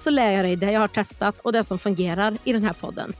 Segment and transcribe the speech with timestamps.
[0.00, 2.72] så lär jag dig det jag har testat och det som fungerar i den här
[2.72, 3.12] podden.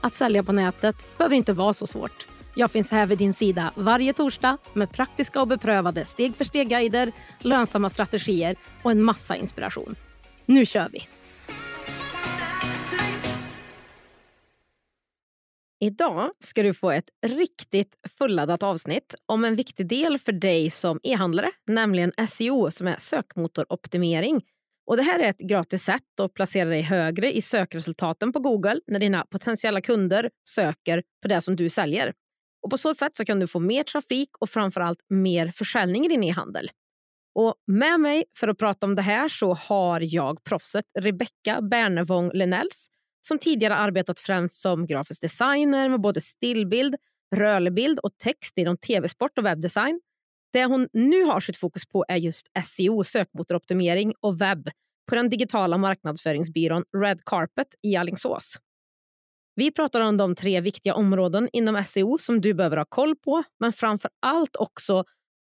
[0.00, 2.26] Att sälja på nätet behöver inte vara så svårt.
[2.54, 7.12] Jag finns här vid din sida varje torsdag med praktiska och beprövade steg för steg-guider,
[7.38, 9.94] lönsamma strategier och en massa inspiration.
[10.46, 11.08] Nu kör vi!
[15.80, 21.00] Idag ska du få ett riktigt fulladdat avsnitt om en viktig del för dig som
[21.02, 24.42] e-handlare, nämligen SEO som är sökmotoroptimering
[24.88, 28.80] och Det här är ett gratis sätt att placera dig högre i sökresultaten på Google
[28.86, 32.12] när dina potentiella kunder söker på det som du säljer.
[32.62, 36.08] Och På så sätt så kan du få mer trafik och framförallt mer försäljning i
[36.08, 36.70] din e-handel.
[37.34, 42.30] Och med mig för att prata om det här så har jag proffset Rebecka Bernevång
[42.34, 42.88] Lenells
[43.26, 46.96] som tidigare arbetat främst som grafisk designer med både stillbild,
[47.36, 50.00] rörlig bild och text inom tv-sport och webbdesign
[50.52, 54.70] det hon nu har sitt fokus på är just SEO, sökmotoroptimering och webb
[55.08, 58.56] på den digitala marknadsföringsbyrån Red Carpet i Alingsås.
[59.54, 63.42] Vi pratar om de tre viktiga områden inom SEO som du behöver ha koll på,
[63.60, 65.04] men framför allt också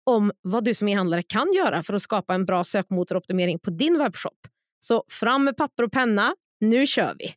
[0.05, 3.97] om vad du som e-handlare kan göra för att skapa en bra sökmotoroptimering på din
[3.97, 4.37] webbshop.
[4.79, 7.33] Så fram med papper och penna, nu kör vi!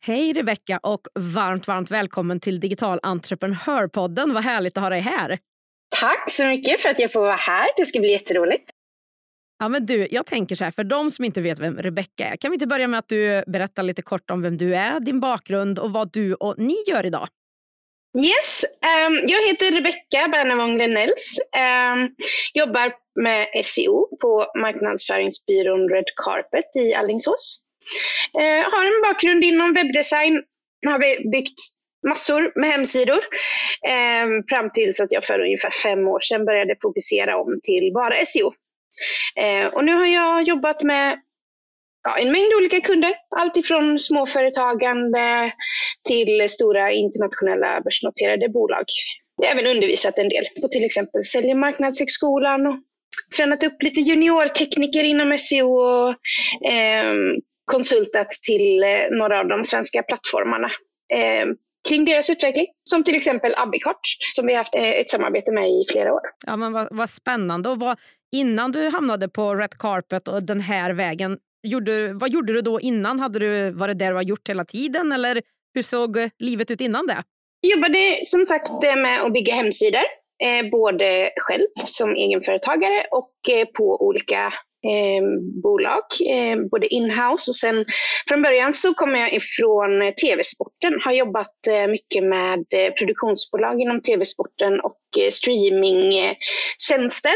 [0.00, 4.34] Hej Rebecka och varmt, varmt välkommen till Digital entreprenörpodden.
[4.34, 5.38] Vad härligt att ha dig här.
[5.88, 7.68] Tack så mycket för att jag får vara här.
[7.76, 8.70] Det ska bli jätteroligt.
[9.58, 12.36] Ja, men du, jag tänker så här, för de som inte vet vem Rebecka är,
[12.36, 15.20] kan vi inte börja med att du berättar lite kort om vem du är, din
[15.20, 17.28] bakgrund och vad du och ni gör idag?
[18.18, 18.64] Yes,
[19.08, 21.38] um, jag heter Rebecka Bernevång Lenells.
[21.92, 22.14] Um,
[22.54, 27.58] jobbar med SEO på marknadsföringsbyrån Red Carpet i Allingsås.
[28.38, 30.42] Uh, har en bakgrund inom webbdesign,
[30.86, 31.60] har vi byggt
[32.08, 33.18] massor med hemsidor.
[33.88, 38.14] Eh, fram tills att jag för ungefär fem år sedan började fokusera om till bara
[38.26, 38.52] SEO.
[39.36, 41.18] Eh, och nu har jag jobbat med
[42.04, 43.14] ja, en mängd olika kunder.
[43.36, 45.52] Allt ifrån småföretagande
[46.08, 48.84] till stora internationella börsnoterade bolag.
[49.42, 52.76] Jag har även undervisat en del på till exempel Sälj och marknadshögskolan och
[53.36, 56.08] tränat upp lite juniortekniker inom SEO och
[56.70, 57.14] eh,
[57.64, 60.68] konsultat till eh, några av de svenska plattformarna.
[61.12, 61.46] Eh,
[61.88, 62.66] kring deras utveckling.
[62.84, 64.00] Som till exempel Abicart
[64.34, 66.20] som vi har haft eh, ett samarbete med i flera år.
[66.46, 67.68] Ja, men vad, vad spännande.
[67.68, 67.98] Och vad,
[68.32, 72.80] innan du hamnade på Red Carpet och den här vägen, gjorde, vad gjorde du då
[72.80, 73.20] innan?
[73.20, 75.42] Hade du varit där du har gjort hela tiden eller
[75.74, 77.22] hur såg livet ut innan det?
[77.60, 80.04] Jag jobbade som sagt eh, med att bygga hemsidor.
[80.42, 84.52] Eh, både själv som egenföretagare och eh, på olika eh,
[84.90, 85.22] Eh,
[85.62, 87.84] bolag, eh, både inhouse och sen
[88.28, 93.80] från början så kommer jag ifrån eh, tv-sporten, har jobbat eh, mycket med eh, produktionsbolag
[93.80, 97.34] inom tv-sporten och eh, streamingtjänster.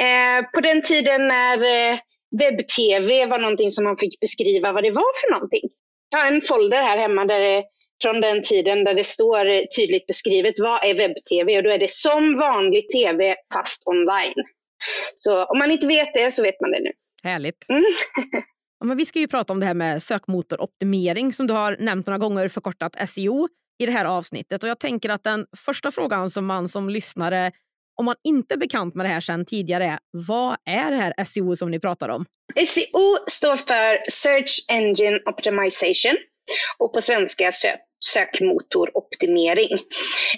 [0.00, 1.98] Eh, på den tiden när eh,
[2.40, 5.68] webb-tv var någonting som man fick beskriva vad det var för någonting.
[6.10, 7.64] Jag har en folder här hemma där det
[8.02, 11.90] från den tiden där det står tydligt beskrivet vad är webb-tv och då är det
[11.90, 14.34] som vanlig tv fast online.
[15.14, 16.90] Så om man inte vet det så vet man det nu.
[17.22, 17.68] Härligt.
[17.68, 17.84] Mm.
[18.80, 22.06] ja, men vi ska ju prata om det här med sökmotoroptimering som du har nämnt
[22.06, 23.48] några gånger, förkortat SEO,
[23.78, 24.62] i det här avsnittet.
[24.62, 27.52] Och jag tänker att den första frågan som man som lyssnare
[27.96, 31.24] om man inte är bekant med det här sedan tidigare är, vad är det här
[31.24, 32.24] SEO som ni pratar om?
[32.66, 36.16] SEO står för Search Engine Optimization
[36.78, 37.52] och på svenska
[38.00, 39.72] sökmotoroptimering.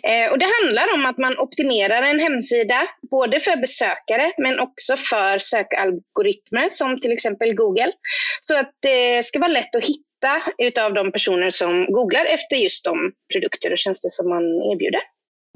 [0.02, 4.96] Eh, och det handlar om att man optimerar en hemsida både för besökare men också
[4.96, 7.92] för sökalgoritmer som till exempel Google.
[8.40, 12.84] Så att det ska vara lätt att hitta utav de personer som googlar efter just
[12.84, 15.00] de produkter och tjänster som man erbjuder.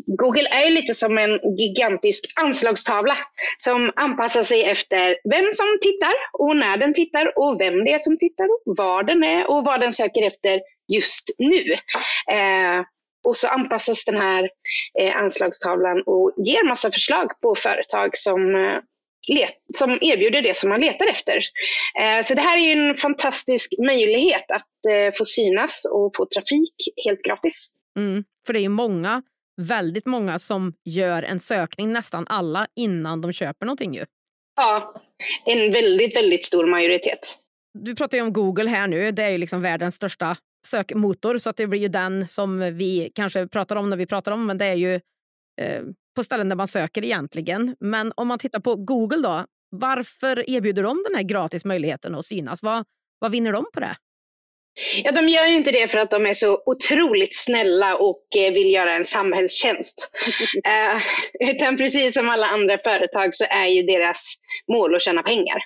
[0.07, 3.17] Google är lite som en gigantisk anslagstavla
[3.59, 7.99] som anpassar sig efter vem som tittar och när den tittar och vem det är
[7.99, 10.61] som tittar och var den är och vad den söker efter
[10.95, 11.73] just nu.
[12.37, 12.85] Eh,
[13.25, 14.49] och så anpassas den här
[15.01, 18.79] eh, anslagstavlan och ger massa förslag på företag som, eh,
[19.29, 21.37] let, som erbjuder det som man letar efter.
[22.01, 26.75] Eh, så det här är en fantastisk möjlighet att eh, få synas och få trafik
[27.07, 27.71] helt gratis.
[27.99, 29.23] Mm, för det är ju många,
[29.63, 34.05] väldigt många som gör en sökning, nästan alla, innan de köper någonting ju.
[34.57, 34.95] Ja,
[35.47, 37.39] en väldigt, väldigt stor majoritet.
[37.79, 39.11] du pratar ju om Google här nu.
[39.11, 40.37] Det är ju liksom världens största
[40.67, 44.33] sökmotor så att det blir ju den som vi kanske pratar om när vi pratar
[44.33, 44.95] om, men det är ju
[45.61, 45.83] eh,
[46.17, 47.77] på ställen där man söker egentligen.
[47.81, 52.25] Men om man tittar på Google då, varför erbjuder de den här gratis möjligheten att
[52.25, 52.63] synas?
[52.63, 52.85] Vad,
[53.19, 53.97] vad vinner de på det?
[55.05, 58.53] Ja, de gör ju inte det för att de är så otroligt snälla och eh,
[58.53, 60.11] vill göra en samhällstjänst.
[60.57, 61.03] uh,
[61.51, 64.35] utan precis som alla andra företag så är ju deras
[64.73, 65.59] mål att tjäna pengar.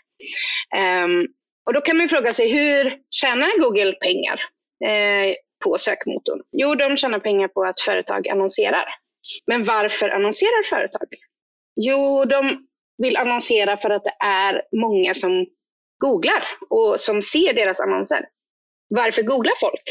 [1.05, 1.26] Um,
[1.67, 4.41] och då kan man fråga sig, hur tjänar Google pengar
[4.85, 5.35] Eh,
[5.65, 6.41] på sökmotorn?
[6.53, 8.85] Jo, de tjänar pengar på att företag annonserar.
[9.47, 11.09] Men varför annonserar företag?
[11.81, 12.67] Jo, de
[13.03, 15.47] vill annonsera för att det är många som
[15.99, 18.25] googlar och som ser deras annonser.
[18.88, 19.82] Varför googlar folk?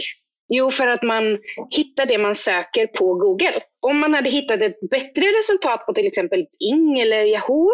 [0.50, 1.40] Jo, för att man
[1.70, 3.62] hittar det man söker på Google.
[3.82, 7.70] Om man hade hittat ett bättre resultat på till exempel Bing eller Yahoo,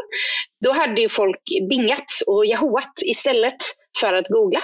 [0.66, 3.58] då hade ju folk bingat och Yahooat istället
[4.00, 4.60] för att googla.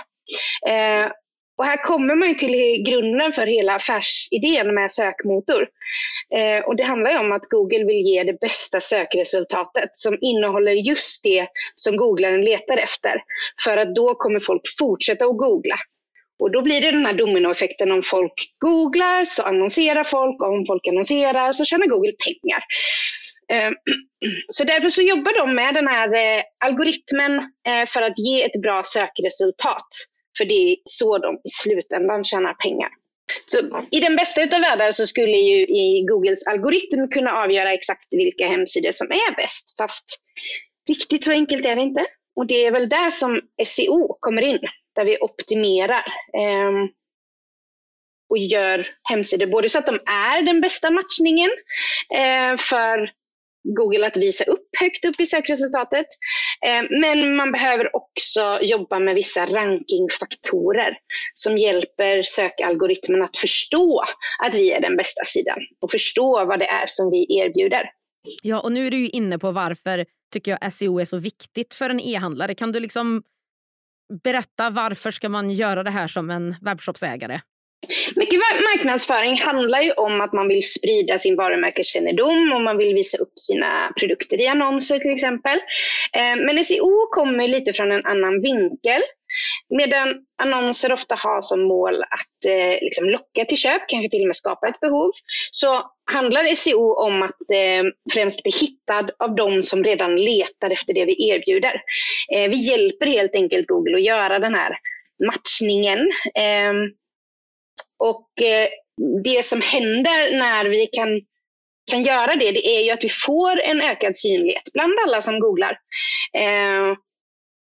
[0.67, 1.11] Eh,
[1.57, 5.67] och här kommer man till grunden för hela affärsidén med sökmotor.
[6.35, 10.71] Eh, och det handlar ju om att Google vill ge det bästa sökresultatet som innehåller
[10.71, 13.21] just det som googlaren letar efter.
[13.63, 15.75] För att då kommer folk fortsätta att googla.
[16.39, 20.65] Och då blir det den här dominoeffekten om folk googlar så annonserar folk och om
[20.67, 22.63] folk annonserar så tjänar Google pengar.
[23.51, 23.71] Eh,
[24.47, 27.37] så därför så jobbar de med den här eh, algoritmen
[27.67, 29.87] eh, för att ge ett bra sökresultat.
[30.37, 32.89] För det är så de i slutändan tjänar pengar.
[33.45, 33.57] Så
[33.91, 38.47] I den bästa utav världar så skulle ju i Googles algoritm kunna avgöra exakt vilka
[38.47, 39.75] hemsidor som är bäst.
[39.77, 40.05] Fast
[40.89, 42.05] riktigt så enkelt är det inte.
[42.35, 44.59] Och det är väl där som SEO kommer in
[44.95, 46.03] där vi optimerar
[46.41, 46.71] eh,
[48.29, 51.49] och gör hemsidor både så att de är den bästa matchningen
[52.15, 53.11] eh, för
[53.65, 56.05] Google att visa upp högt upp i sökresultatet.
[56.65, 60.97] Eh, men man behöver också jobba med vissa rankingfaktorer
[61.33, 64.03] som hjälper sökalgoritmen att förstå
[64.43, 67.89] att vi är den bästa sidan och förstå vad det är som vi erbjuder.
[68.43, 71.73] Ja, och nu är du ju inne på varför tycker jag SEO är så viktigt
[71.73, 72.55] för en e-handlare.
[72.55, 73.23] Kan du liksom
[74.23, 77.41] berätta varför ska man göra det här som en webbshopsägare?
[78.15, 78.39] Mycket
[78.73, 83.39] marknadsföring handlar ju om att man vill sprida sin varumärkeskännedom och man vill visa upp
[83.39, 85.57] sina produkter i annonser till exempel.
[86.13, 89.01] Eh, men SEO kommer lite från en annan vinkel.
[89.69, 94.27] Medan annonser ofta har som mål att eh, liksom locka till köp, kanske till och
[94.27, 95.11] med skapa ett behov,
[95.51, 95.81] så
[96.11, 97.83] handlar SEO om att eh,
[98.13, 101.81] främst bli hittad av de som redan letar efter det vi erbjuder.
[102.35, 104.77] Eh, vi hjälper helt enkelt Google att göra den här
[105.27, 106.11] matchningen.
[106.35, 106.91] Ehm,
[107.99, 108.67] och eh,
[109.23, 111.21] det som händer när vi kan
[111.91, 115.39] kan göra det, det är ju att vi får en ökad synlighet bland alla som
[115.39, 115.79] googlar.
[116.37, 116.95] Eh,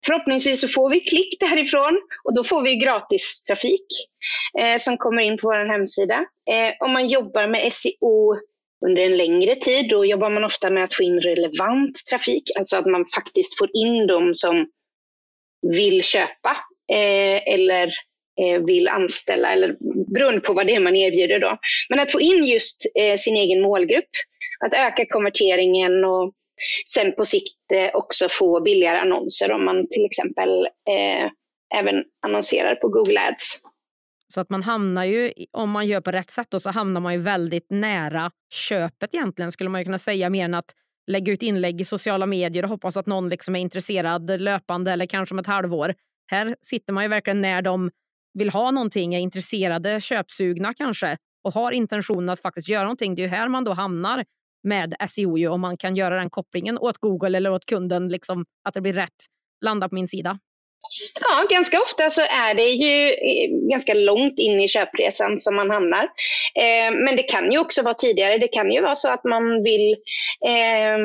[0.05, 3.85] Förhoppningsvis så får vi klick därifrån och då får vi gratis trafik
[4.59, 6.25] eh, som kommer in på vår hemsida.
[6.49, 8.35] Eh, om man jobbar med SEO
[8.85, 12.77] under en längre tid, då jobbar man ofta med att få in relevant trafik, alltså
[12.77, 14.67] att man faktiskt får in dem som
[15.61, 16.57] vill köpa
[16.91, 17.91] eh, eller
[18.41, 19.75] Eh, vill anställa, eller
[20.13, 21.57] beroende på vad det är man erbjuder då.
[21.89, 24.09] Men att få in just eh, sin egen målgrupp,
[24.65, 26.33] att öka konverteringen och
[26.93, 30.67] sen på sikt eh, också få billigare annonser om man till exempel
[31.75, 33.61] även annonserar på Google Ads.
[34.33, 37.13] Så att man hamnar ju, om man gör på rätt sätt, då, så hamnar man
[37.13, 40.71] ju väldigt nära köpet egentligen skulle man kunna säga mer än att
[41.07, 45.05] lägga ut inlägg i sociala medier och hoppas att någon liksom är intresserad löpande eller
[45.05, 45.93] kanske om ett halvår.
[46.27, 47.91] Här sitter man ju verkligen när de
[48.33, 53.15] vill ha någonting, är intresserade, köpsugna kanske och har intentionen att faktiskt göra någonting.
[53.15, 54.25] Det är ju här man då hamnar
[54.63, 58.45] med SEO ju, om man kan göra den kopplingen åt Google eller åt kunden, liksom,
[58.63, 59.25] att det blir rätt,
[59.65, 60.39] landa på min sida.
[61.21, 65.69] Ja, ganska ofta så är det ju eh, ganska långt in i köpresan som man
[65.71, 66.03] hamnar.
[66.55, 68.37] Eh, men det kan ju också vara tidigare.
[68.37, 69.91] Det kan ju vara så att man vill,
[70.47, 70.97] eh,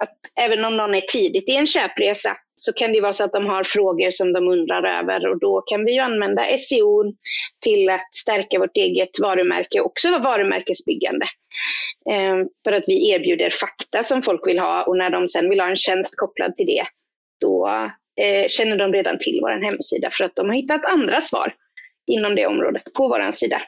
[0.00, 3.32] att även om någon är tidigt i en köpresa, så kan det vara så att
[3.32, 7.12] de har frågor som de undrar över och då kan vi ju använda SEO
[7.64, 11.26] till att stärka vårt eget varumärke och också vara varumärkesbyggande.
[12.10, 15.60] Eh, för att vi erbjuder fakta som folk vill ha och när de sen vill
[15.60, 16.84] ha en tjänst kopplad till det,
[17.40, 17.68] då
[18.20, 21.54] eh, känner de redan till vår hemsida för att de har hittat andra svar
[22.06, 23.62] inom det området på vår sida.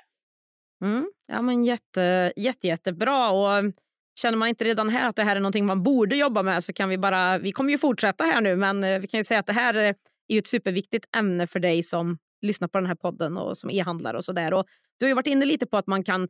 [0.84, 3.30] Mm, ja, men jätte, jätte, jättebra.
[3.30, 3.72] Och
[4.20, 6.72] känner man inte redan här att det här är någonting man borde jobba med så
[6.72, 9.40] kan vi bara, vi kommer ju fortsätta här nu, men eh, vi kan ju säga
[9.40, 9.88] att det här eh,
[10.28, 13.70] är ju ett superviktigt ämne för dig som lyssnar på den här podden och som
[13.70, 14.50] e-handlare och sådär.
[14.98, 16.28] Du har ju varit inne lite på att man kan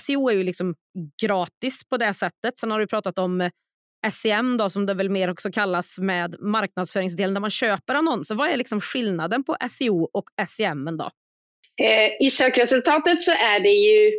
[0.00, 0.74] SEO är ju liksom
[1.22, 2.58] gratis på det sättet.
[2.58, 3.50] Sen har du pratat om eh,
[4.12, 8.34] SEM då, som det väl mer också kallas med marknadsföringsdelen där man köper annonser.
[8.34, 11.10] Vad är liksom skillnaden på SEO och SEM då?
[12.20, 14.12] I sökresultatet så är det ju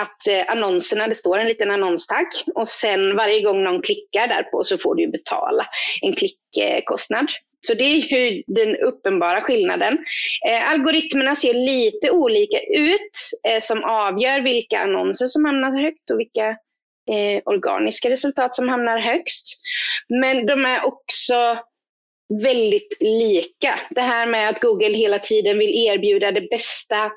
[0.00, 4.64] att eh, annonserna, det står en liten annonstagg och sen varje gång någon klickar därpå
[4.64, 5.66] så får du betala
[6.02, 7.26] en klickkostnad.
[7.66, 9.98] Så det är ju den uppenbara skillnaden.
[10.48, 13.10] Eh, algoritmerna ser lite olika ut
[13.48, 16.48] eh, som avgör vilka annonser som hamnar högt och vilka
[17.10, 19.46] eh, organiska resultat som hamnar högst.
[20.08, 21.58] Men de är också
[22.42, 23.80] väldigt lika.
[23.90, 27.10] Det här med att Google hela tiden vill erbjuda det bästa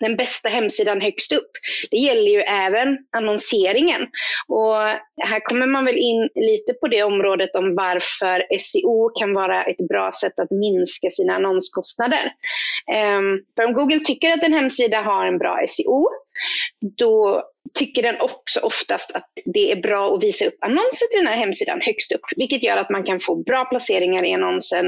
[0.00, 1.50] den bästa hemsidan högst upp.
[1.90, 4.02] Det gäller ju även annonseringen.
[4.48, 4.76] Och
[5.22, 9.88] här kommer man väl in lite på det området om varför SEO kan vara ett
[9.88, 12.32] bra sätt att minska sina annonskostnader.
[13.18, 16.08] Um, för om Google tycker att en hemsida har en bra SEO,
[16.98, 17.42] då
[17.74, 21.36] tycker den också oftast att det är bra att visa upp annonser till den här
[21.36, 24.86] hemsidan högst upp, vilket gör att man kan få bra placeringar i annonsen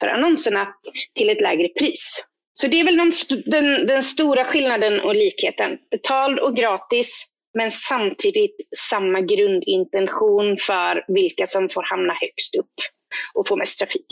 [0.00, 0.68] för annonserna
[1.14, 2.24] till ett lägre pris.
[2.52, 3.12] Så det är väl den,
[3.46, 5.78] den, den stora skillnaden och likheten.
[5.90, 7.26] Betald och gratis,
[7.58, 8.56] men samtidigt
[8.90, 12.74] samma grundintention för vilka som får hamna högst upp
[13.34, 14.06] och få mest trafik.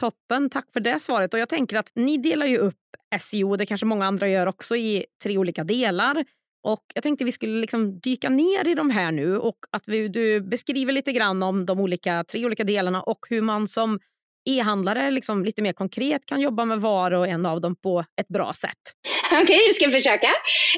[0.00, 1.34] Toppen, tack för det svaret.
[1.34, 2.74] Och jag tänker att ni delar ju upp
[3.20, 6.24] SEO, det kanske många andra gör också, i tre olika delar.
[6.62, 10.08] Och Jag tänkte vi skulle liksom dyka ner i de här nu och att vi,
[10.08, 13.98] du beskriver lite grann om de olika, tre olika delarna och hur man som
[14.44, 18.28] e-handlare liksom lite mer konkret kan jobba med var och en av dem på ett
[18.28, 18.82] bra sätt?
[19.32, 20.28] Okej, okay, vi ska försöka.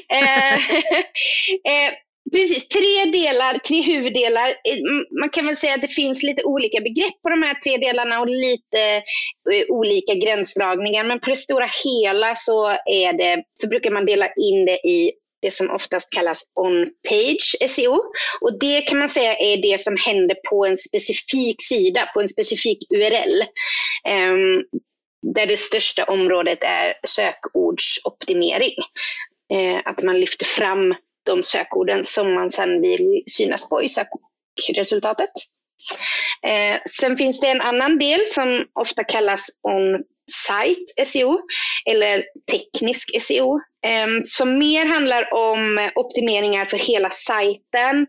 [0.09, 0.53] Eh,
[1.73, 1.93] eh,
[2.31, 4.49] precis, tre delar, tre huvuddelar.
[4.49, 4.77] Eh,
[5.19, 8.19] man kan väl säga att det finns lite olika begrepp på de här tre delarna
[8.19, 8.95] och lite
[9.53, 11.03] eh, olika gränsdragningar.
[11.03, 15.11] Men på det stora hela så, är det, så brukar man dela in det i
[15.43, 17.97] det som oftast kallas on-page SEO.
[18.41, 22.27] Och det kan man säga är det som händer på en specifik sida, på en
[22.27, 23.41] specifik URL.
[23.41, 24.63] Um, ehm,
[25.35, 28.75] där det största området är sökordsoptimering.
[29.53, 30.95] Uh, att man lyfter fram
[31.25, 35.31] de sökorden som man sedan vill synas på i sökresultatet.
[36.47, 41.39] Eh, sen finns det en annan del som ofta kallas on-site SEO
[41.85, 43.59] eller teknisk SEO
[44.23, 48.07] som mer handlar om optimeringar för hela sajten,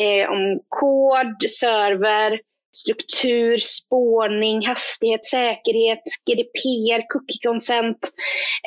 [0.00, 2.40] eh, om kod, server,
[2.76, 7.98] struktur, spårning, hastighet, säkerhet, GDPR, cookie consent.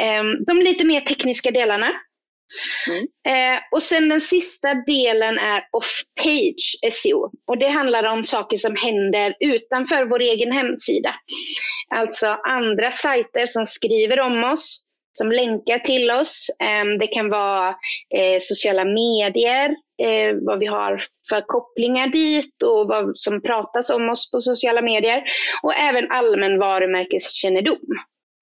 [0.02, 1.92] Ehm, de lite mer tekniska delarna.
[2.88, 3.04] Mm.
[3.28, 7.32] Eh, och sen den sista delen är off-page SEO.
[7.48, 11.16] Och det handlar om saker som händer utanför vår egen hemsida.
[11.96, 14.84] Alltså andra sajter som skriver om oss,
[15.18, 16.50] som länkar till oss.
[16.64, 17.68] Ehm, det kan vara
[18.16, 19.70] eh, sociala medier,
[20.04, 24.82] eh, vad vi har för kopplingar dit och vad som pratas om oss på sociala
[24.82, 25.24] medier.
[25.64, 27.78] Och även allmän varumärkeskännedom.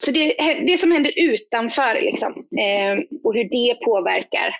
[0.04, 0.34] Så det,
[0.68, 4.56] det som händer utanför liksom, ehm, och hur det påverkar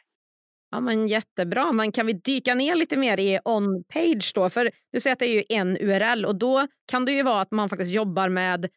[0.72, 1.72] Ja, men jättebra.
[1.72, 4.50] Men kan vi dyka ner lite mer i on-page då?
[4.50, 7.42] För du säger att det är ju en URL och då kan det ju vara
[7.42, 8.70] att man faktiskt jobbar med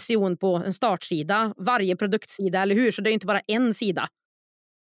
[0.00, 2.90] SEO på en startsida, varje produktsida, eller hur?
[2.92, 4.08] Så det är inte bara en sida.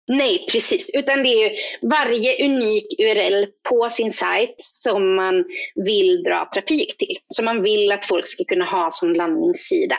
[0.08, 0.90] Nej, precis.
[0.94, 7.16] Utan det är varje unik URL på sin sajt som man vill dra trafik till.
[7.28, 9.98] Som man vill att folk ska kunna ha som landningssida.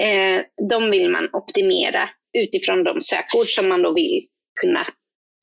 [0.00, 2.08] Eh, de vill man optimera
[2.38, 4.26] utifrån de sökord som man då vill
[4.60, 4.86] kunna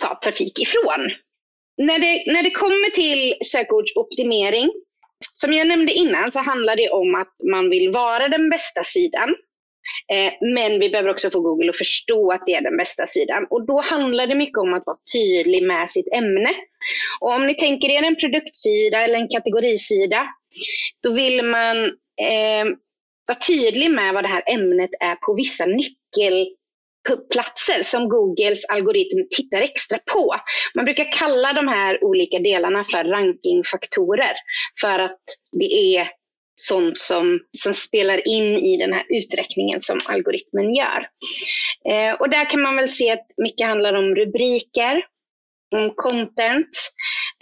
[0.04, 1.12] ta trafik ifrån.
[1.78, 4.70] När det, när det kommer till sökordsoptimering
[5.34, 9.36] som jag nämnde innan så handlar det om att man vill vara den bästa sidan.
[10.12, 13.48] Eh, men vi behöver också få Google att förstå att vi är den bästa sidan.
[13.50, 16.50] Och då handlar det mycket om att vara tydlig med sitt ämne.
[17.20, 20.28] Och om ni tänker er en produktsida eller en kategorisida,
[21.04, 21.86] då vill man
[22.22, 22.66] eh,
[23.28, 26.48] vara tydlig med vad det här ämnet är på vissa nyckel
[27.32, 30.36] platser som Googles algoritm tittar extra på.
[30.76, 34.34] Man brukar kalla de här olika delarna för rankingfaktorer
[34.82, 35.22] för att
[35.60, 36.08] det är
[36.56, 41.08] sånt som, som spelar in i den här uträkningen som algoritmen gör.
[41.90, 45.02] Eh, och där kan man väl se att mycket handlar om rubriker,
[45.76, 46.70] om content,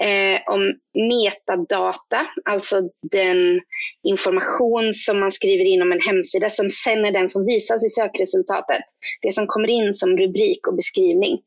[0.01, 0.73] eh, om
[1.09, 2.81] metadata, alltså
[3.11, 3.61] den
[4.07, 7.89] information som man skriver in om en hemsida som sen är den som visas i
[7.89, 8.81] sökresultatet.
[9.21, 11.39] Det som kommer in som rubrik och beskrivning.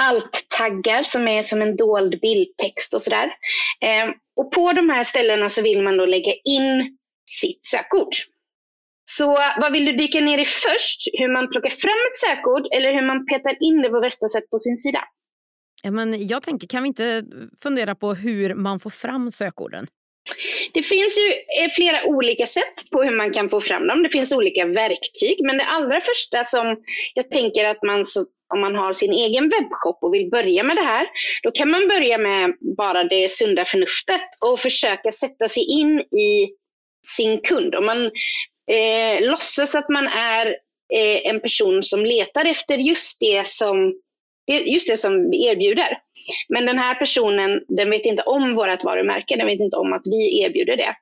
[0.00, 3.26] Alt-taggar som är som en dold bildtext och sådär.
[3.80, 6.98] Eh, och på de här ställena så vill man då lägga in
[7.30, 8.14] sitt sökord.
[9.16, 11.00] Så vad vill du dyka ner i först?
[11.12, 14.50] Hur man plockar fram ett sökord eller hur man petar in det på bästa sätt
[14.50, 15.04] på sin sida?
[15.90, 17.24] Men jag tänker, kan vi inte
[17.62, 19.86] fundera på hur man får fram sökorden?
[20.72, 21.28] Det finns ju
[21.62, 24.02] eh, flera olika sätt på hur man kan få fram dem.
[24.02, 26.76] Det finns olika verktyg, men det allra första som
[27.14, 28.04] jag tänker att man
[28.54, 31.06] om man har sin egen webbshop och vill börja med det här,
[31.42, 36.48] då kan man börja med bara det sunda förnuftet och försöka sätta sig in i
[37.06, 37.74] sin kund.
[37.74, 38.10] Om man
[38.70, 40.46] eh, låtsas att man är
[40.94, 43.94] eh, en person som letar efter just det som
[44.52, 45.98] just det som vi erbjuder.
[46.48, 50.02] Men den här personen, den vet inte om vårt varumärke, den vet inte om att
[50.04, 50.94] vi erbjuder det.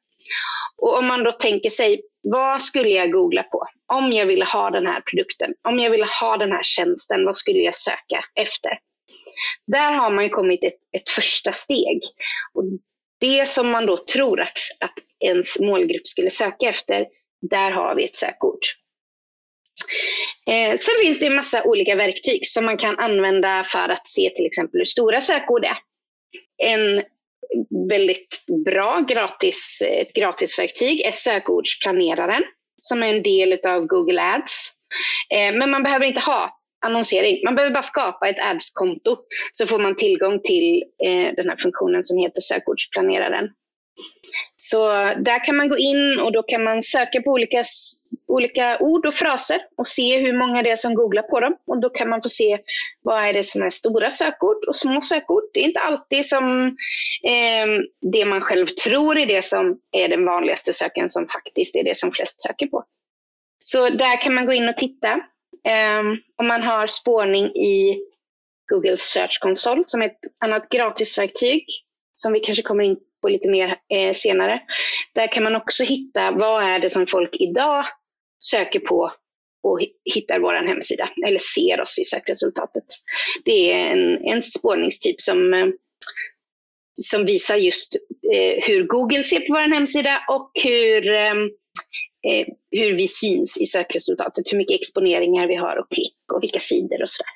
[0.83, 3.67] Och om man då tänker sig, vad skulle jag googla på?
[3.93, 7.37] Om jag ville ha den här produkten, om jag ville ha den här tjänsten, vad
[7.37, 8.71] skulle jag söka efter?
[9.67, 12.01] Där har man kommit ett, ett första steg.
[12.55, 12.65] Och
[13.21, 17.07] det som man då tror att, att ens målgrupp skulle söka efter,
[17.50, 18.59] där har vi ett sökord.
[20.47, 24.30] Eh, sen finns det en massa olika verktyg som man kan använda för att se
[24.30, 25.78] till exempel hur stora sökord är.
[26.62, 27.02] En
[27.88, 32.42] väldigt bra gratis, ett gratisverktyg är sökordsplaneraren
[32.76, 34.73] som är en del av Google Ads.
[35.35, 37.40] Eh, men man behöver inte ha annonsering.
[37.45, 39.16] Man behöver bara skapa ett ads-konto
[39.52, 43.49] så får man tillgång till eh, den här funktionen som heter sökordsplaneraren.
[44.57, 44.87] Så
[45.17, 47.64] där kan man gå in och då kan man söka på olika,
[48.28, 51.57] olika ord och fraser och se hur många det är som googlar på dem.
[51.67, 52.59] Och då kan man få se
[53.02, 55.43] vad är det som är stora sökord och små sökord.
[55.52, 56.67] Det är inte alltid som
[57.25, 57.67] eh,
[58.12, 61.97] det man själv tror är det som är den vanligaste söken som faktiskt är det
[61.97, 62.85] som flest söker på.
[63.59, 65.09] Så där kan man gå in och titta.
[65.69, 66.00] Eh,
[66.37, 67.99] om man har spårning i
[68.73, 71.64] Google Search Console som är ett annat gratisverktyg
[72.12, 74.61] som vi kanske kommer in på lite mer eh, senare.
[75.15, 77.85] Där kan man också hitta vad är det som folk idag
[78.45, 79.13] söker på
[79.63, 79.81] och
[80.15, 82.85] hittar vår hemsida eller ser oss i sökresultatet.
[83.45, 85.67] Det är en, en spårningstyp som, eh,
[87.01, 87.97] som visar just
[88.35, 91.33] eh, hur Google ser på vår hemsida och hur, eh,
[92.28, 96.59] eh, hur vi syns i sökresultatet, hur mycket exponeringar vi har och klick och vilka
[96.59, 97.33] sidor och sådär.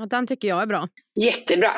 [0.00, 0.88] Och den tycker jag är bra.
[1.20, 1.70] Jättebra.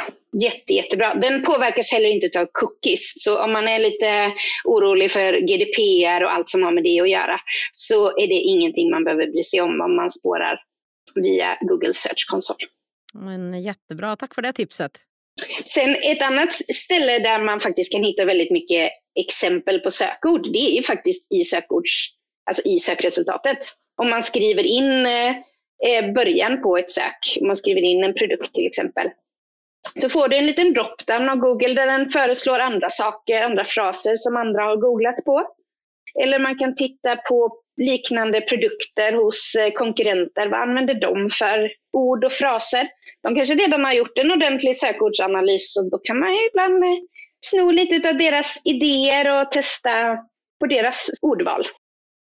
[0.43, 1.15] Jätte, jättebra.
[1.15, 3.13] Den påverkas heller inte av cookies.
[3.17, 4.33] Så om man är lite
[4.65, 7.41] orolig för GDPR och allt som har med det att göra
[7.73, 10.59] så är det ingenting man behöver bry sig om om man spårar
[11.15, 12.67] via Google Search Console.
[13.15, 14.17] Men jättebra.
[14.17, 14.93] Tack för det tipset.
[15.65, 20.79] Sen ett annat ställe där man faktiskt kan hitta väldigt mycket exempel på sökord, det
[20.79, 22.09] är faktiskt i sökords,
[22.51, 23.59] alltså i sökresultatet.
[24.03, 25.31] Om man skriver in eh,
[25.87, 27.39] eh, början på ett sök.
[27.41, 29.09] Om man skriver in en produkt till exempel.
[30.01, 34.17] Så får du en liten dropdown av Google där den föreslår andra saker, andra fraser
[34.17, 35.47] som andra har googlat på.
[36.23, 40.49] Eller man kan titta på liknande produkter hos eh, konkurrenter.
[40.49, 42.89] Vad använder de för ord och fraser?
[43.23, 46.99] De kanske redan har gjort en ordentlig sökordsanalys och då kan man ju ibland eh,
[47.47, 50.19] sno lite av deras idéer och testa
[50.61, 51.65] på deras ordval.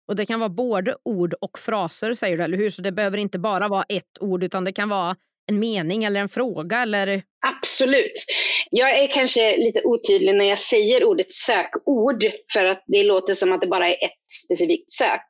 [0.09, 2.71] Och det kan vara både ord och fraser säger du, eller hur?
[2.71, 6.21] Så det behöver inte bara vara ett ord utan det kan vara en mening eller
[6.21, 7.23] en fråga eller?
[7.47, 8.25] Absolut.
[8.71, 13.53] Jag är kanske lite otydlig när jag säger ordet sökord för att det låter som
[13.53, 15.29] att det bara är ett specifikt sök.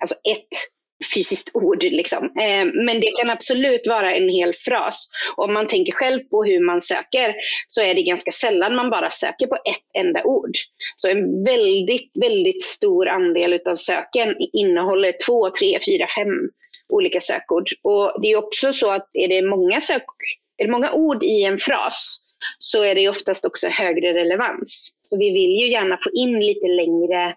[0.00, 0.48] Alltså ett
[1.14, 1.82] fysiskt ord.
[1.82, 2.24] Liksom.
[2.24, 5.08] Eh, men det kan absolut vara en hel fras.
[5.36, 7.34] Om man tänker själv på hur man söker
[7.66, 10.52] så är det ganska sällan man bara söker på ett enda ord.
[10.96, 16.28] Så en väldigt, väldigt stor andel av söken innehåller två, tre, fyra, fem
[16.88, 17.68] olika sökord.
[17.82, 20.04] Och det är också så att är det många, sök,
[20.56, 22.18] är det många ord i en fras
[22.58, 24.98] så är det oftast också högre relevans.
[25.02, 27.34] Så vi vill ju gärna få in lite längre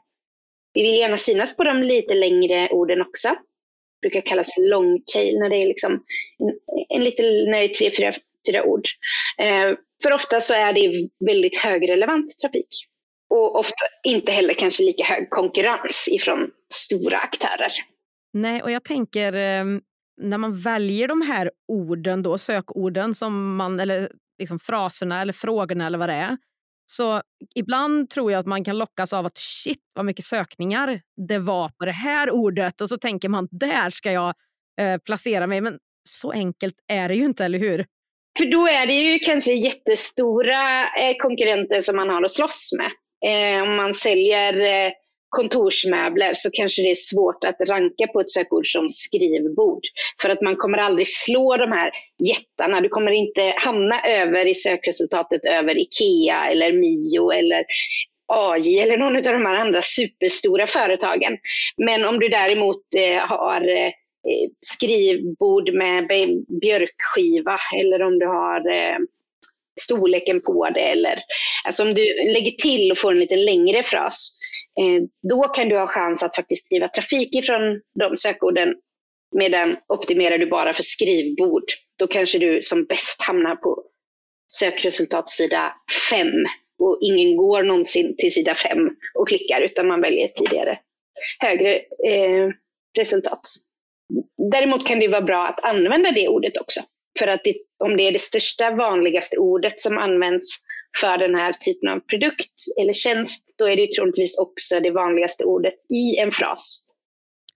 [0.73, 3.29] vi vill gärna synas på de lite längre orden också
[4.01, 6.03] Det brukar kallas long tail när det är liksom
[6.39, 6.53] en,
[6.89, 8.13] en lite, när det är tre, fyra,
[8.47, 8.85] fyra ord.
[9.37, 10.93] Eh, för ofta så är det
[11.25, 12.67] väldigt högrelevant trafik.
[13.29, 17.71] Och ofta inte heller kanske lika hög konkurrens ifrån stora aktörer.
[18.33, 19.81] Nej, och jag tänker ehm,
[20.21, 25.87] när man väljer de här orden, då, sökorden, som man, eller liksom fraserna eller frågorna
[25.87, 26.37] eller vad det är,
[26.91, 27.21] så
[27.55, 31.69] ibland tror jag att man kan lockas av att shit vad mycket sökningar det var
[31.69, 34.33] på det här ordet och så tänker man där ska jag
[34.81, 35.61] eh, placera mig.
[35.61, 35.77] Men
[36.09, 37.85] så enkelt är det ju inte, eller hur?
[38.37, 42.91] För då är det ju kanske jättestora eh, konkurrenter som man har att slåss med.
[43.25, 44.91] Eh, om man säljer eh,
[45.29, 49.81] kontorsmöbler så kanske det är svårt att ranka på ett sökord som skrivbord.
[50.21, 51.91] För att man kommer aldrig slå de här
[52.23, 52.81] jättarna.
[52.81, 57.65] Du kommer inte hamna över i sökresultatet över IKEA eller Mio eller
[58.33, 61.37] AJ eller någon av de här andra superstora företagen.
[61.77, 63.91] Men om du däremot eh, har eh,
[64.61, 66.07] skrivbord med
[66.61, 68.97] björkskiva eller om du har eh,
[69.81, 71.19] storleken på det eller
[71.65, 74.31] alltså om du lägger till och får en lite längre fras,
[74.79, 78.75] Eh, då kan du ha chans att faktiskt driva trafik ifrån de sökorden.
[79.35, 81.63] Medan optimerar du bara för skrivbord,
[81.99, 83.83] då kanske du som bäst hamnar på
[84.51, 85.73] sökresultatsida
[86.09, 86.27] 5
[86.79, 90.79] och ingen går någonsin till sida 5 och klickar utan man väljer tidigare
[91.39, 91.75] högre
[92.07, 92.49] eh,
[92.97, 93.41] resultat.
[94.51, 96.81] Däremot kan det vara bra att använda det ordet också.
[97.19, 100.59] För att det, om det är det största vanligaste ordet som används
[100.97, 105.45] för den här typen av produkt eller tjänst, då är det troligtvis också det vanligaste
[105.45, 106.85] ordet i en fras.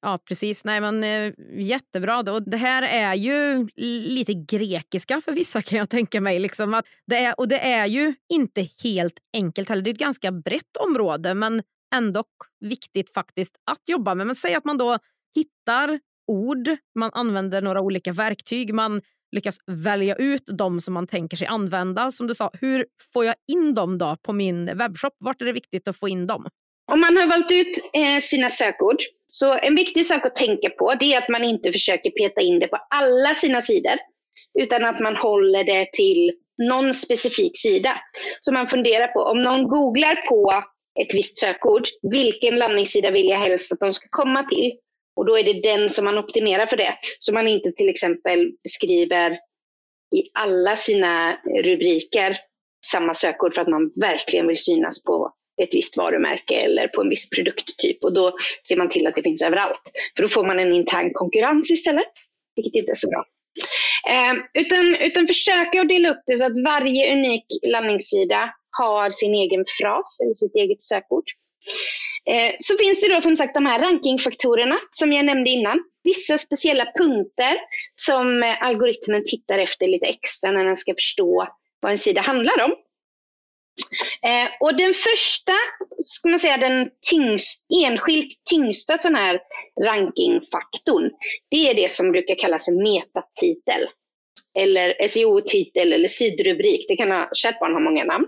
[0.02, 0.66] Ja, precis.
[0.66, 2.24] Nej, men, eh, jättebra.
[2.24, 2.40] Då.
[2.40, 6.40] det här är ju lite grekiska för vissa kan jag tänka mig.
[6.40, 9.82] Liksom att det är, och det är ju inte helt enkelt heller.
[9.82, 11.62] Det är ett ganska brett område men
[11.96, 12.24] ändå
[12.60, 14.28] viktigt faktiskt att jobba med.
[14.28, 14.98] Men säg att man då
[15.36, 19.02] hittar ord, man använder några olika verktyg, man
[19.34, 22.12] lyckas välja ut de som man tänker sig använda.
[22.12, 25.14] Som du sa, hur får jag in dem då på min webbshop?
[25.20, 26.48] Vart är det viktigt att få in dem?
[26.92, 30.94] Om man har valt ut eh, sina sökord, så en viktig sak att tänka på
[31.00, 33.94] det är att man inte försöker peta in det på alla sina sidor,
[34.60, 36.32] utan att man håller det till
[36.70, 37.92] någon specifik sida.
[38.40, 40.64] Så man funderar på, om någon googlar på
[41.02, 44.72] ett visst sökord, vilken landningssida vill jag helst att de ska komma till?
[45.16, 46.98] Och då är det den som man optimerar för det.
[47.20, 49.32] Så man inte till exempel skriver
[50.16, 52.38] i alla sina rubriker
[52.86, 57.10] samma sökord för att man verkligen vill synas på ett visst varumärke eller på en
[57.10, 58.04] viss produkttyp.
[58.04, 58.36] Och då
[58.68, 59.82] ser man till att det finns överallt.
[60.16, 62.14] För då får man en intern konkurrens istället,
[62.56, 63.26] vilket inte är så bra.
[64.10, 69.36] Eh, utan, utan försöka att dela upp det så att varje unik landningssida har sin
[69.36, 71.24] egen fras eller sitt eget sökord.
[72.30, 75.80] Eh, så finns det då som sagt de här rankingfaktorerna som jag nämnde innan.
[76.04, 77.58] Vissa speciella punkter
[77.96, 81.48] som eh, algoritmen tittar efter lite extra när den ska förstå
[81.80, 82.72] vad en sida handlar om.
[84.22, 85.54] Eh, och den första,
[85.98, 89.40] ska man säga den tyngst, enskilt tyngsta sån här
[89.84, 91.12] rankingfaktorn,
[91.52, 93.88] det är det som brukar kallas en metatitel.
[94.60, 98.28] Eller SEO-titel eller sidrubrik, det kan ha, kärt barn har många namn.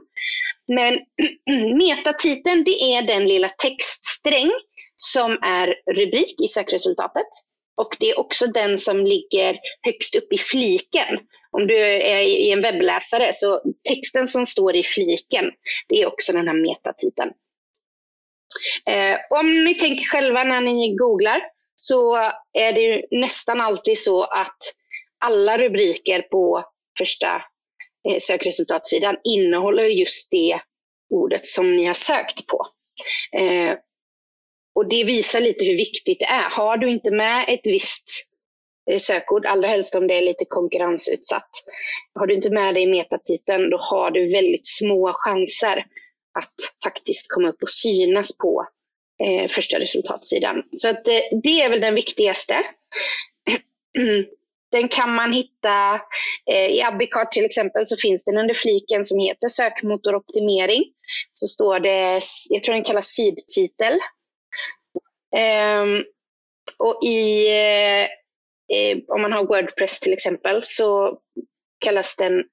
[0.68, 1.00] Men
[1.78, 4.52] metatiteln, det är den lilla textsträng
[4.96, 7.28] som är rubrik i sökresultatet.
[7.78, 11.20] Och det är också den som ligger högst upp i fliken.
[11.52, 15.52] Om du är i en webbläsare, så texten som står i fliken,
[15.90, 17.32] det är också den här metatiteln.
[18.88, 21.42] Eh, om ni tänker själva när ni googlar,
[21.76, 22.16] så
[22.54, 24.58] är det nästan alltid så att
[25.26, 26.64] alla rubriker på
[26.98, 27.42] första
[28.10, 30.60] Eh, sökresultatsidan innehåller just det
[31.10, 32.68] ordet som ni har sökt på.
[33.38, 33.74] Eh,
[34.76, 36.50] och det visar lite hur viktigt det är.
[36.50, 38.10] Har du inte med ett visst
[38.92, 41.50] eh, sökord, allra helst om det är lite konkurrensutsatt.
[42.20, 45.86] Har du inte med det i metatiteln, då har du väldigt små chanser
[46.40, 48.68] att faktiskt komma upp och synas på
[49.24, 50.64] eh, första resultatsidan.
[50.78, 52.56] Så att, eh, det är väl den viktigaste.
[54.72, 56.02] Den kan man hitta
[56.52, 60.84] eh, i Abicart till exempel så finns den under fliken som heter sökmotoroptimering.
[61.34, 63.94] Så står det, jag tror den kallas sidtitel.
[65.36, 66.04] Ehm,
[66.80, 68.04] och i, eh,
[68.78, 71.18] eh, om man har Wordpress till exempel så
[71.80, 72.44] kallas den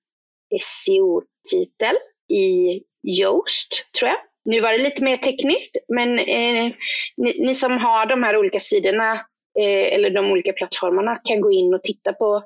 [0.61, 1.97] SEO-titel
[2.33, 2.81] i
[3.21, 4.19] Yoast, tror jag.
[4.45, 6.73] Nu var det lite mer tekniskt, men eh,
[7.17, 9.27] ni, ni, som har de här olika sidorna
[9.61, 12.43] eh, eller de olika plattformarna kan gå in och titta på,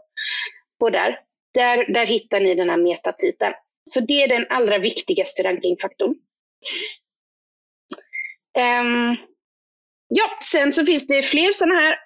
[0.80, 1.18] på där.
[1.54, 1.92] där.
[1.92, 3.54] Där hittar ni den här metatiteln.
[3.84, 6.14] Så det är den allra viktigaste rankingfaktorn.
[8.58, 9.16] Um,
[10.08, 11.96] ja, sen så finns det fler sådana här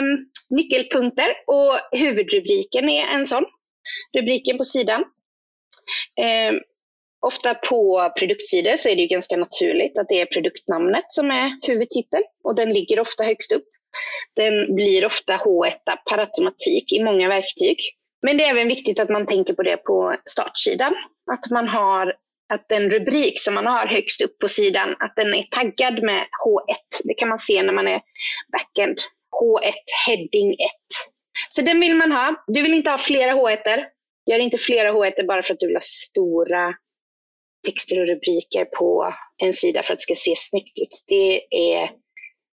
[0.00, 3.44] um, nyckelpunkter och huvudrubriken är en sån.
[4.18, 5.00] Rubriken på sidan.
[6.50, 6.60] Um,
[7.26, 11.66] ofta på produktsidor så är det ju ganska naturligt att det är produktnamnet som är
[11.66, 13.64] huvudtiteln och den ligger ofta högst upp.
[14.36, 17.76] Den blir ofta H1 per automatik i många verktyg.
[18.22, 20.94] Men det är även viktigt att man tänker på det på startsidan.
[21.32, 22.14] Att man har
[22.54, 26.20] att den rubrik som man har högst upp på sidan, att den är taggad med
[26.44, 27.02] H1.
[27.04, 28.00] Det kan man se när man är
[28.52, 28.98] backend.
[29.42, 29.72] H1
[30.06, 30.58] heading 1.
[31.48, 32.44] Så den vill man ha.
[32.46, 33.84] Du vill inte ha flera H1.
[34.30, 36.74] Gör inte flera H1 bara för att du vill ha stora
[37.66, 41.04] texter och rubriker på en sida för att det ska se snyggt ut.
[41.08, 41.90] Det är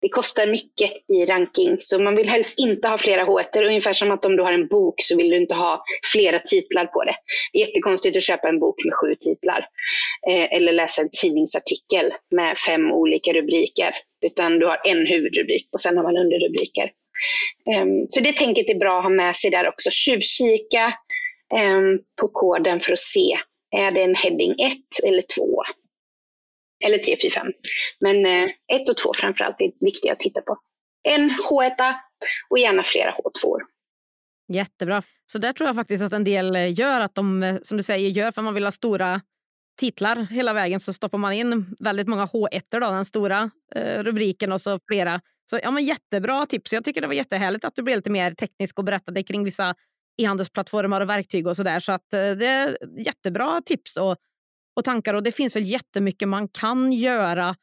[0.04, 3.66] det kostar mycket i ranking, så man vill helst inte ha flera H1.
[3.66, 6.86] Ungefär som att om du har en bok så vill du inte ha flera titlar
[6.86, 7.16] på det.
[7.54, 9.68] Det är jättekonstigt att köpa en bok med sju titlar.
[10.30, 13.96] Eh, eller läsa en tidningsartikel med fem olika rubriker.
[14.26, 16.92] Utan du har en huvudrubrik och sen har man underrubriker.
[17.74, 19.90] Eh, så det tänket är bra att ha med sig där också.
[19.92, 20.86] Tjuvkika
[21.56, 21.82] eh,
[22.22, 23.38] på koden för att se
[23.78, 25.64] är det en heading 1 eller 2.
[26.86, 27.48] Eller 3, 4, 5.
[28.00, 30.58] Men eh, 1 och 2 framförallt är viktiga att titta på.
[31.10, 31.94] En H1
[32.50, 33.58] och gärna flera H2.
[34.54, 35.04] Jättebra.
[35.26, 37.84] Så där tror jag faktiskt att en del eh, gör att de, eh, som du
[37.84, 39.22] säger, gör för man vill ha stora
[39.80, 44.52] titlar hela vägen så stoppar man in väldigt många H1, då, den stora eh, rubriken
[44.52, 45.22] och så flera.
[45.50, 46.74] Så ja, men jättebra tips.
[46.74, 49.76] Jag tycker det var jättehärligt att du blev lite mer teknisk och berättade kring vissa
[50.18, 51.80] e-handelsplattformar och verktyg och så där.
[51.80, 54.18] Så att eh, det är jättebra tips och,
[54.76, 57.56] och tankar och det finns väl jättemycket man kan göra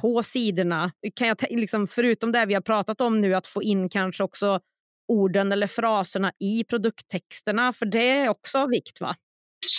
[0.00, 0.92] på sidorna.
[1.14, 4.60] Kan jag liksom, förutom det vi har pratat om nu, att få in kanske också
[5.08, 9.16] orden eller fraserna i produkttexterna, för det är också av vikt va?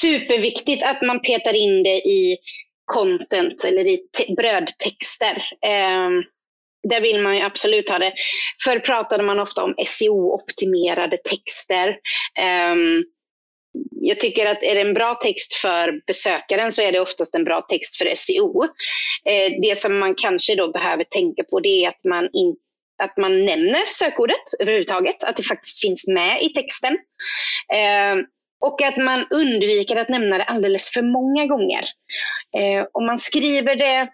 [0.02, 2.38] Superviktigt att man petar in det i
[2.86, 4.00] content eller i
[4.38, 5.36] brödtexter.
[5.66, 6.10] Eh,
[6.90, 8.14] där vill man ju absolut ha det.
[8.66, 11.88] Förr pratade man ofta om SEO-optimerade texter.
[12.40, 12.76] Eh,
[14.02, 17.44] jag tycker att är det en bra text för besökaren så är det oftast en
[17.44, 18.64] bra text för SEO.
[19.26, 22.56] Eh, det som man kanske då behöver tänka på det är att man, in,
[23.04, 26.94] att man nämner sökordet överhuvudtaget, att det faktiskt finns med i texten.
[27.74, 28.16] Eh,
[28.66, 31.84] och att man undviker att nämna det alldeles för många gånger.
[32.58, 34.10] Eh, om man skriver det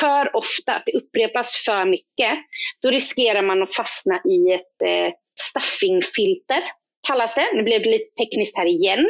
[0.00, 2.38] för ofta, att det upprepas för mycket,
[2.82, 6.62] då riskerar man att fastna i ett eh, staffingfilter
[7.06, 7.48] kallas det.
[7.54, 9.06] Nu blev det lite tekniskt här igen.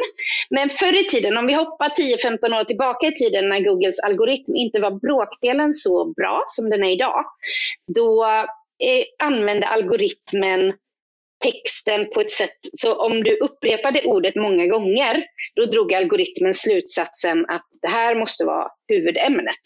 [0.49, 4.55] Men förr i tiden, om vi hoppar 10-15 år tillbaka i tiden när Googles algoritm
[4.55, 7.25] inte var bråkdelen så bra som den är idag,
[7.95, 8.25] då
[8.83, 10.73] eh, använde algoritmen
[11.43, 15.23] texten på ett sätt, så om du upprepade ordet många gånger,
[15.55, 19.63] då drog algoritmen slutsatsen att det här måste vara huvudämnet.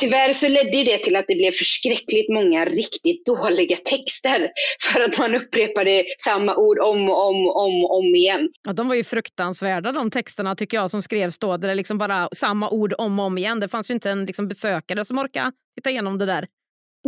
[0.00, 4.50] Tyvärr så ledde det till att det blev förskräckligt många riktigt dåliga texter
[4.92, 8.48] för att man upprepade samma ord om och om och om, om igen.
[8.66, 11.56] Ja, de var ju fruktansvärda de texterna tycker jag som skrevs då.
[11.56, 13.60] Där det liksom bara samma ord om och om igen.
[13.60, 16.46] Det fanns ju inte en liksom, besökare som orkade titta igenom det där.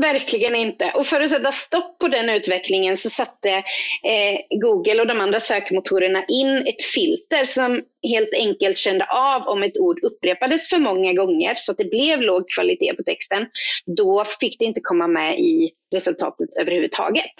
[0.00, 0.92] Verkligen inte.
[0.94, 5.40] Och för att sätta stopp på den utvecklingen så satte eh, Google och de andra
[5.40, 11.12] sökmotorerna in ett filter som helt enkelt kände av om ett ord upprepades för många
[11.12, 13.46] gånger så att det blev låg kvalitet på texten.
[13.96, 17.35] Då fick det inte komma med i resultatet överhuvudtaget.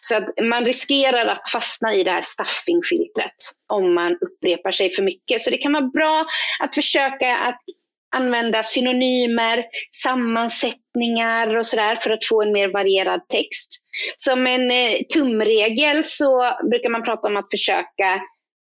[0.00, 3.36] Så att man riskerar att fastna i det här staffingfiltret
[3.72, 5.42] om man upprepar sig för mycket.
[5.42, 6.26] Så det kan vara bra
[6.60, 7.60] att försöka att
[8.16, 9.64] använda synonymer,
[9.96, 13.84] sammansättningar och sådär för att få en mer varierad text.
[14.16, 18.22] Som en eh, tumregel så brukar man prata om att försöka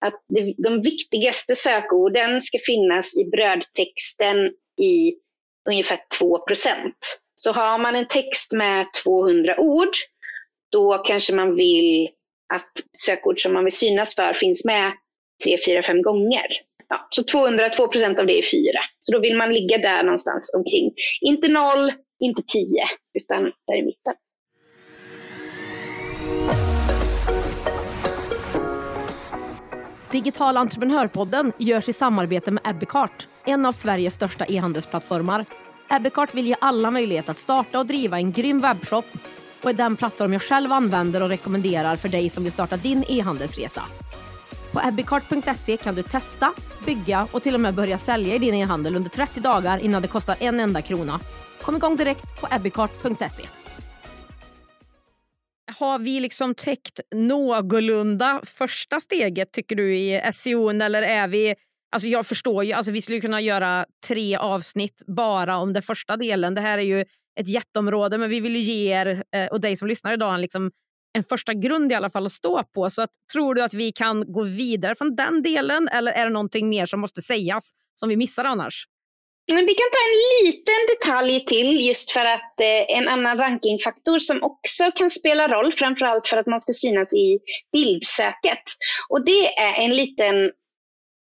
[0.06, 0.22] att
[0.58, 5.14] de viktigaste sökorden ska finnas i brödtexten i
[5.70, 6.40] ungefär 2
[7.36, 9.94] Så har man en text med 200 ord,
[10.72, 12.10] då kanske man vill
[12.54, 14.92] att sökord som man vill synas för finns med
[15.44, 16.48] 3, 4, 5 gånger.
[16.90, 18.80] Ja, så 202 procent av det är 4.
[19.00, 20.92] Så då vill man ligga där någonstans omkring.
[21.22, 21.64] Inte 0,
[22.20, 22.64] inte 10,
[23.20, 24.14] utan där i mitten.
[30.12, 35.46] Digital entreprenörpodden görs i samarbete med Ebbecart, en av Sveriges största e-handelsplattformar.
[35.90, 39.06] Ebbecart vill ge alla möjlighet att starta och driva en grym webbshop
[39.64, 43.04] och är den plattform jag själv använder och rekommenderar för dig som vill starta din
[43.08, 43.84] e-handelsresa.
[44.72, 46.54] På ebbicart.se kan du testa,
[46.86, 50.08] bygga och till och med börja sälja i din e-handel under 30 dagar innan det
[50.08, 51.20] kostar en enda krona.
[51.62, 53.44] Kom igång direkt på ebbicart.se.
[55.80, 61.56] Har vi liksom täckt någorlunda första steget tycker du i SEO eller är vi
[61.92, 66.18] Alltså jag förstår ju, alltså vi skulle kunna göra tre avsnitt bara om den första
[66.18, 66.56] delen.
[66.56, 67.06] Det här är ju
[67.40, 70.42] ett jätteområde, men vi vill ju ge er eh, och dig som lyssnar idag en
[70.42, 70.72] liksom
[71.14, 72.90] en första grund i alla fall att stå på.
[72.90, 76.32] Så att, tror du att vi kan gå vidare från den delen eller är det
[76.32, 78.86] någonting mer som måste sägas som vi missar annars?
[79.52, 84.20] Men vi kan ta en liten detalj till just för att eh, en annan rankingfaktor
[84.20, 87.40] som också kan spela roll, framförallt för att man ska synas i
[87.72, 88.64] bildsöket.
[89.10, 90.52] Och det är en liten,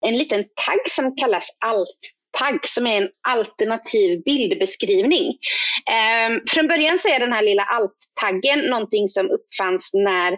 [0.05, 1.99] en liten tagg som kallas alt
[2.39, 5.28] tagg som är en alternativ bildbeskrivning.
[5.89, 10.38] Eh, från början så är den här lilla alt-taggen någonting som uppfanns när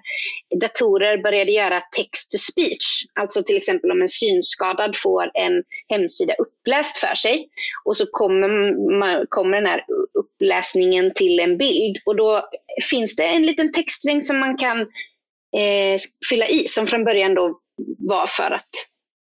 [0.60, 3.06] datorer började göra text to speech.
[3.20, 7.48] Alltså till exempel om en synskadad får en hemsida uppläst för sig
[7.86, 8.50] och så kommer,
[9.00, 9.86] man, kommer den här
[10.20, 12.42] uppläsningen till en bild och då
[12.90, 14.80] finns det en liten textsträng som man kan
[15.58, 17.60] eh, fylla i som från början då
[18.00, 18.70] var för att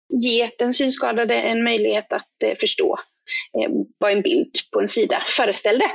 [0.09, 2.99] ge den synskadade en möjlighet att eh, förstå
[3.57, 5.85] eh, vad en bild på en sida föreställde.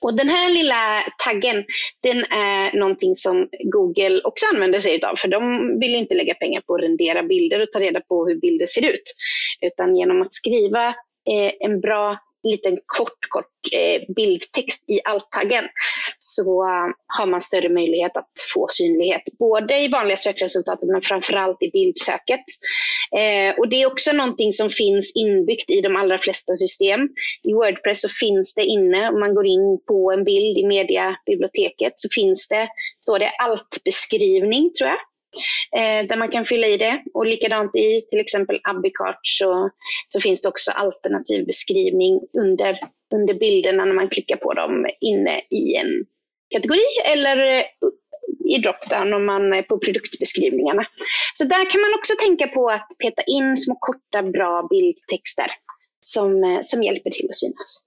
[0.00, 1.64] Och den här lilla taggen,
[2.02, 5.16] den är någonting som Google också använder sig av.
[5.16, 8.40] För de vill inte lägga pengar på att rendera bilder och ta reda på hur
[8.40, 9.14] bilder ser ut.
[9.60, 13.46] Utan genom att skriva eh, en bra liten kort, kort
[14.16, 15.64] bildtext i alt-taggen
[16.18, 16.64] så
[17.06, 19.22] har man större möjlighet att få synlighet.
[19.38, 22.44] Både i vanliga sökresultat men framförallt i bildsöket.
[23.16, 27.00] Eh, och det är också någonting som finns inbyggt i de allra flesta system.
[27.42, 31.92] I Wordpress så finns det inne, om man går in på en bild i mediabiblioteket
[31.96, 32.68] så finns det,
[33.00, 34.98] står det alt-beskrivning tror jag
[35.76, 37.02] eh, där man kan fylla i det.
[37.14, 39.70] Och likadant i till exempel Abicart så,
[40.08, 42.78] så finns det också alternativ beskrivning under,
[43.14, 46.06] under bilderna när man klickar på dem inne i en
[46.54, 47.64] kategori eller eh,
[48.56, 50.86] i dropdown om man är på produktbeskrivningarna.
[51.34, 55.46] Så där kan man också tänka på att peta in små korta bra bildtexter
[56.00, 57.84] som, eh, som hjälper till att synas.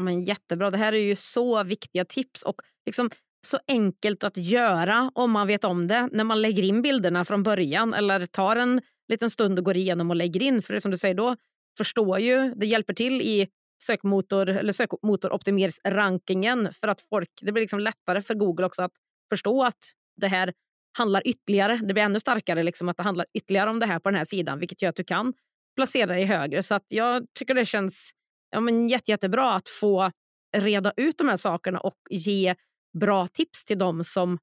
[0.00, 0.70] Men jättebra.
[0.70, 3.10] Det här är ju så viktiga tips och liksom
[3.46, 7.42] så enkelt att göra om man vet om det när man lägger in bilderna från
[7.42, 10.62] början eller tar en liten stund och går igenom och lägger in.
[10.62, 11.36] För det som du säger då
[11.78, 13.48] förstår ju, det hjälper till i
[13.82, 18.92] sökmotor eller sökmotoroptimeringsrankingen för att folk, det blir liksom lättare för Google också att
[19.32, 19.78] förstå att
[20.16, 20.52] det här
[20.98, 24.10] handlar ytterligare, det blir ännu starkare liksom att det handlar ytterligare om det här på
[24.10, 25.34] den här sidan vilket gör att du kan
[25.76, 26.62] placera dig högre.
[26.62, 28.10] Så att jag tycker det känns
[28.50, 30.10] ja, men jätte, jättebra att få
[30.56, 32.54] reda ut de här sakerna och ge
[33.00, 34.38] bra tips till dem som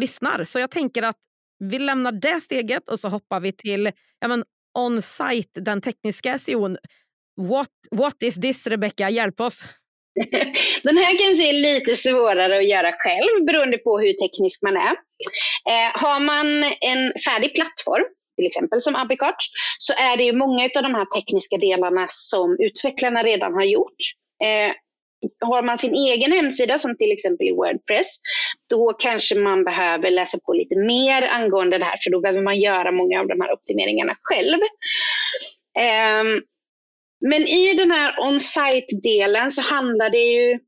[0.00, 0.44] lyssnar.
[0.44, 1.16] Så jag tänker att
[1.58, 4.44] vi lämnar det steget och så hoppar vi till ja, men
[4.78, 6.76] on-site, den tekniska SEOn.
[7.36, 9.10] What, what is this, Rebecca?
[9.10, 9.64] Hjälp oss!
[10.82, 14.94] Den här kanske är lite svårare att göra själv beroende på hur teknisk man är.
[15.72, 16.46] Eh, har man
[16.80, 18.04] en färdig plattform,
[18.36, 19.42] till exempel som Abicart,
[19.78, 24.00] så är det ju många av de här tekniska delarna som utvecklarna redan har gjort.
[24.44, 24.72] Eh,
[25.40, 28.16] har man sin egen hemsida som till exempel i Wordpress,
[28.70, 32.60] då kanske man behöver läsa på lite mer angående det här, för då behöver man
[32.60, 34.58] göra många av de här optimeringarna själv.
[36.20, 36.42] Um,
[37.28, 40.58] men i den här on-site-delen så handlar det ju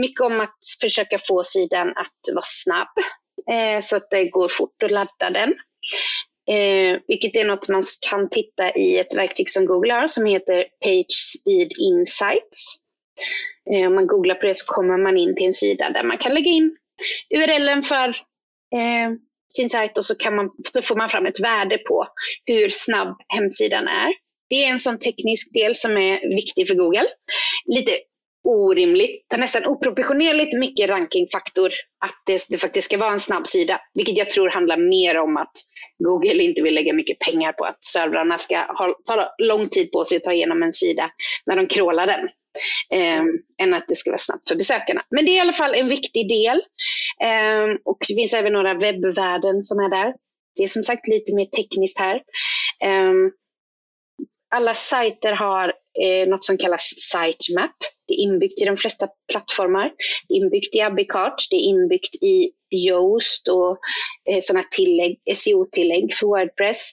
[0.00, 2.88] mycket om att försöka få sidan att vara snabb,
[3.50, 5.54] eh, så att det går fort att ladda den.
[6.50, 10.64] Eh, vilket är något man kan titta i ett verktyg som Google har som heter
[10.84, 12.76] Page Speed Insights.
[13.74, 16.18] Eh, om man googlar på det så kommer man in till en sida där man
[16.18, 16.76] kan lägga in
[17.34, 18.08] URLen för
[18.76, 19.10] eh,
[19.48, 22.06] sin sajt och så, kan man, så får man fram ett värde på
[22.44, 24.27] hur snabb hemsidan är.
[24.48, 27.06] Det är en sån teknisk del som är viktig för Google.
[27.66, 27.92] Lite
[28.44, 31.72] orimligt, nästan oproportionerligt mycket rankingfaktor
[32.04, 33.80] att det, det, faktiskt ska vara en snabb sida.
[33.94, 35.52] Vilket jag tror handlar mer om att
[35.98, 40.04] Google inte vill lägga mycket pengar på att servrarna ska ha, ta lång tid på
[40.04, 41.10] sig att ta igenom en sida
[41.46, 42.28] när de crawlar den
[42.92, 43.22] eh,
[43.62, 45.02] än att det ska vara snabbt för besökarna.
[45.10, 46.62] Men det är i alla fall en viktig del.
[47.22, 50.14] Eh, och det finns även några webbvärden som är där.
[50.56, 52.16] Det är som sagt lite mer tekniskt här.
[52.84, 53.12] Eh,
[54.50, 57.76] alla sajter har eh, något som kallas sitemap.
[58.08, 59.90] Det är inbyggt i de flesta plattformar.
[60.28, 63.78] Det är inbyggt i Abicart, det är inbyggt i Yoast och
[64.30, 66.92] eh, sådana tillägg, SEO-tillägg för Wordpress.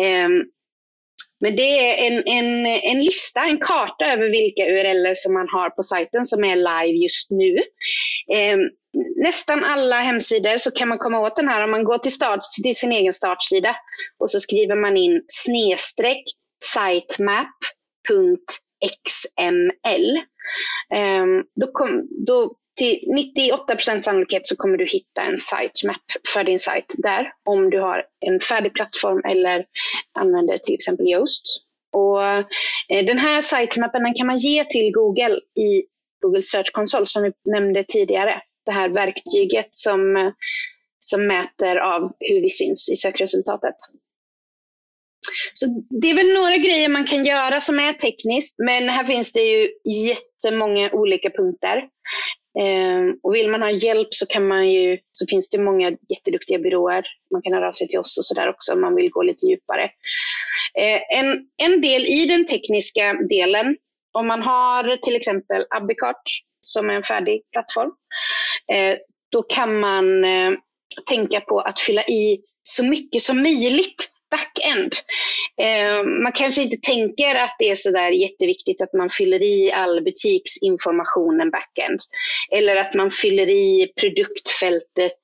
[0.00, 0.28] Eh,
[1.40, 5.70] men det är en, en, en lista, en karta över vilka URLer som man har
[5.70, 7.56] på sajten som är live just nu.
[8.36, 8.56] Eh,
[9.16, 12.40] nästan alla hemsidor så kan man komma åt den här om man går till, start,
[12.62, 13.76] till sin egen startsida
[14.18, 16.24] och så skriver man in snedstreck
[16.64, 17.66] sitemap.xml.
[20.94, 23.00] Ehm, då, kom, då till
[23.86, 26.02] 98% sannolikhet så kommer du hitta en sitemap
[26.34, 27.32] för din sajt där.
[27.44, 29.64] Om du har en färdig plattform eller
[30.18, 31.42] använder till exempel Yoast.
[31.92, 35.84] Och eh, den här sitemappen den kan man ge till Google i
[36.22, 38.42] Google Search Console som vi nämnde tidigare.
[38.66, 40.32] Det här verktyget som, eh,
[40.98, 43.76] som mäter av hur vi syns i sökresultatet.
[45.54, 45.66] Så
[46.00, 49.40] det är väl några grejer man kan göra som är tekniskt, men här finns det
[49.40, 51.76] ju jättemånga olika punkter.
[52.60, 56.58] Eh, och vill man ha hjälp så, kan man ju, så finns det många jätteduktiga
[56.58, 57.04] byråer.
[57.32, 59.46] Man kan höra av sig till oss och sådär också om man vill gå lite
[59.46, 59.84] djupare.
[60.78, 63.76] Eh, en, en del i den tekniska delen,
[64.12, 66.22] om man har till exempel Abicart
[66.60, 67.90] som är en färdig plattform,
[68.72, 68.96] eh,
[69.30, 70.50] då kan man eh,
[71.08, 74.92] tänka på att fylla i så mycket som möjligt backend.
[75.60, 79.72] Eh, man kanske inte tänker att det är så där jätteviktigt att man fyller i
[79.72, 82.00] all butiksinformationen backend.
[82.50, 85.20] Eller att man fyller i produktfältet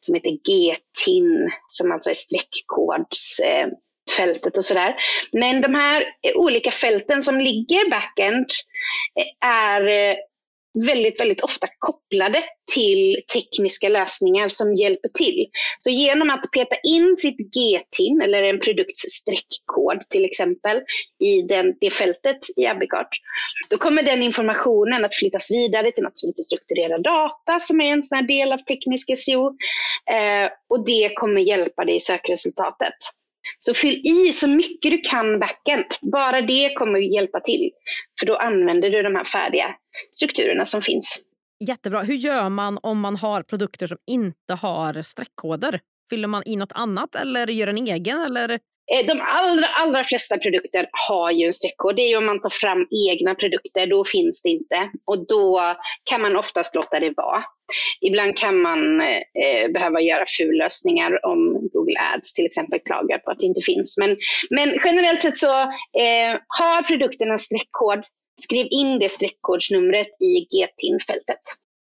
[0.00, 4.94] som heter GTIN, som alltså är streckkodsfältet och sådär.
[5.32, 8.46] Men de här olika fälten som ligger backend
[9.44, 10.16] är eh,
[10.74, 12.44] väldigt, väldigt ofta kopplade
[12.74, 15.46] till tekniska lösningar som hjälper till.
[15.78, 20.80] Så genom att peta in sitt GTIN eller en produkts streckkod till exempel
[21.24, 23.08] i den, det fältet i Abicart,
[23.70, 27.92] då kommer den informationen att flyttas vidare till något som heter strukturerad data som är
[27.92, 29.46] en sån del av teknisk SEO
[30.10, 32.94] eh, och det kommer hjälpa dig i sökresultatet.
[33.58, 35.84] Så fyll i så mycket du kan backend.
[36.12, 37.70] Bara det kommer hjälpa till.
[38.20, 39.74] För då använder du de här färdiga
[40.12, 41.22] strukturerna som finns.
[41.68, 42.02] Jättebra.
[42.02, 45.80] Hur gör man om man har produkter som inte har streckkoder?
[46.10, 48.20] Fyller man i något annat eller gör en egen?
[48.20, 48.58] Eller?
[48.94, 51.96] Eh, de allra, allra flesta produkter har ju en streckkod.
[51.96, 54.90] Det är ju om man tar fram egna produkter, då finns det inte.
[55.04, 55.60] Och då
[56.10, 57.44] kan man oftast låta det vara.
[58.00, 63.38] Ibland kan man eh, behöva göra fullösningar om Google Ads till exempel klagar på att
[63.38, 63.98] det inte finns.
[63.98, 64.16] Men,
[64.50, 65.52] men generellt sett så
[66.02, 68.04] eh, har produkten en streckkod,
[68.40, 71.42] skriv in det streckkodsnumret i GTIN-fältet.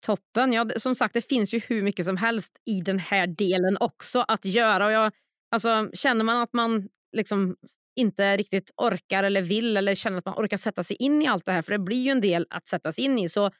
[0.05, 0.53] Toppen.
[0.53, 4.25] Ja, som sagt, det finns ju hur mycket som helst i den här delen också
[4.27, 4.85] att göra.
[4.85, 5.11] Och jag,
[5.51, 6.87] alltså, känner man att man
[7.17, 7.55] liksom
[7.95, 11.45] inte riktigt orkar eller vill eller känner att man orkar sätta sig in i allt
[11.45, 13.51] det här, för det blir ju en del att sätta sig in i, så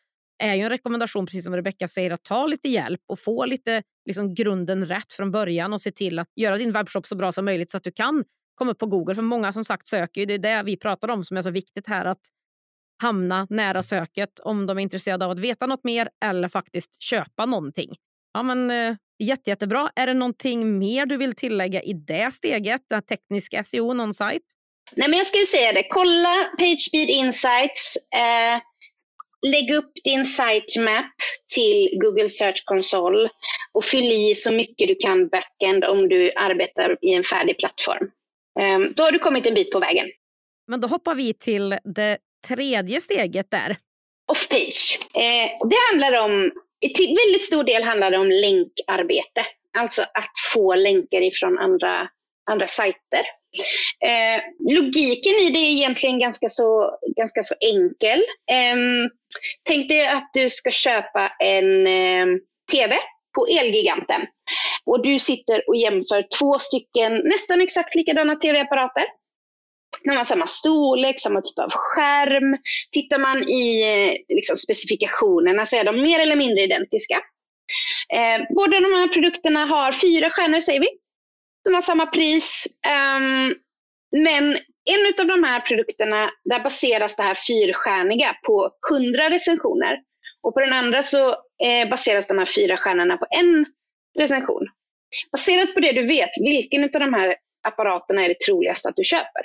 [0.43, 3.83] är ju en rekommendation, precis som Rebecka säger, att ta lite hjälp och få lite
[4.05, 7.45] liksom, grunden rätt från början och se till att göra din webbshop så bra som
[7.45, 8.23] möjligt så att du kan
[8.55, 9.15] komma upp på Google.
[9.15, 11.51] För många som sagt söker ju, det är det vi pratar om som är så
[11.51, 12.21] viktigt här, att
[13.01, 17.45] hamna nära söket om de är intresserade av att veta något mer eller faktiskt köpa
[17.45, 17.95] någonting.
[18.33, 19.91] Ja, men, eh, jätte, jättebra.
[19.95, 24.45] Är det någonting mer du vill tillägga i det steget, den tekniska SEO on-site?
[24.95, 25.83] Nej, men jag skulle säga det.
[25.89, 27.97] Kolla PageSpeed Insights.
[28.15, 28.61] Eh,
[29.47, 31.05] lägg upp din sitemap
[31.55, 33.29] till Google Search Console
[33.73, 38.11] och fyll i så mycket du kan backend om du arbetar i en färdig plattform.
[38.59, 40.07] Um, då har du kommit en bit på vägen.
[40.67, 42.17] Men då hoppar vi till det
[42.47, 43.77] tredje steget där.
[44.31, 44.99] Off-page.
[45.13, 46.51] Eh, det handlar om,
[46.81, 49.45] till väldigt stor del handlar det om länkarbete.
[49.77, 52.07] Alltså att få länkar ifrån andra,
[52.51, 53.25] andra sajter.
[54.05, 54.41] Eh,
[54.75, 58.19] logiken i det är egentligen ganska så, ganska så enkel.
[58.51, 58.75] Eh,
[59.63, 62.25] tänk dig att du ska köpa en eh,
[62.71, 62.95] TV
[63.35, 64.21] på Elgiganten.
[64.85, 69.05] Och du sitter och jämför två stycken nästan exakt likadana TV-apparater.
[70.03, 72.57] De har samma storlek, samma typ av skärm.
[72.91, 77.21] Tittar man i eh, liksom, specifikationerna så är de mer eller mindre identiska.
[78.13, 80.87] Eh, båda de här produkterna har fyra stjärnor säger vi.
[81.63, 82.67] De har samma pris.
[83.17, 83.55] Um,
[84.23, 84.57] men
[84.89, 89.97] en av de här produkterna, där baseras det här fyrstjärniga på 100 recensioner.
[90.43, 91.29] Och på den andra så
[91.63, 93.65] eh, baseras de här fyra stjärnorna på en
[94.19, 94.67] recension.
[95.31, 97.35] Baserat på det du vet, vilken av de här
[97.67, 99.43] apparaterna är det troligast att du köper?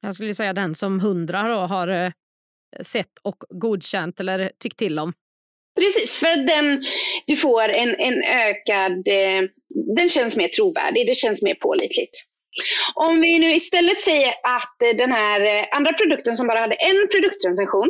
[0.00, 2.12] Jag skulle säga den som 100 då har eh,
[2.80, 5.12] sett och godkänt eller tyckt till om.
[5.80, 6.84] Precis, för den,
[7.26, 9.48] du får en, en ökad, eh,
[9.96, 12.16] den känns mer trovärdig, det känns mer pålitligt.
[12.94, 17.08] Om vi nu istället säger att eh, den här andra produkten som bara hade en
[17.12, 17.88] produktrecension,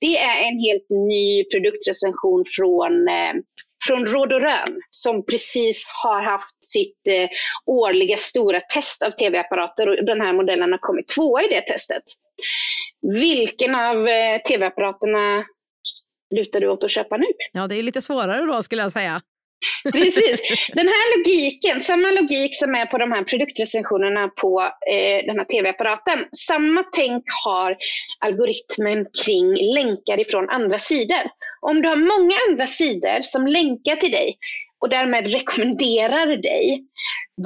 [0.00, 3.34] det är en helt ny produktrecension från, eh,
[3.86, 7.08] från Råd och Rön som precis har haft sitt
[7.66, 12.02] årliga stora test av tv-apparater och den här modellen har kommit tvåa i det testet.
[13.20, 14.08] Vilken av
[14.48, 15.44] tv-apparaterna
[16.34, 17.26] lutar du åt att köpa nu?
[17.52, 19.22] Ja, det är lite svårare då skulle jag säga.
[19.92, 20.70] Precis.
[20.74, 24.60] Den här logiken, samma logik som är på de här produktrecensionerna på
[24.92, 27.76] eh, den här tv-apparaten, samma tänk har
[28.20, 31.22] algoritmen kring länkar ifrån andra sidor.
[31.60, 34.38] Om du har många andra sidor som länkar till dig
[34.80, 36.84] och därmed rekommenderar dig,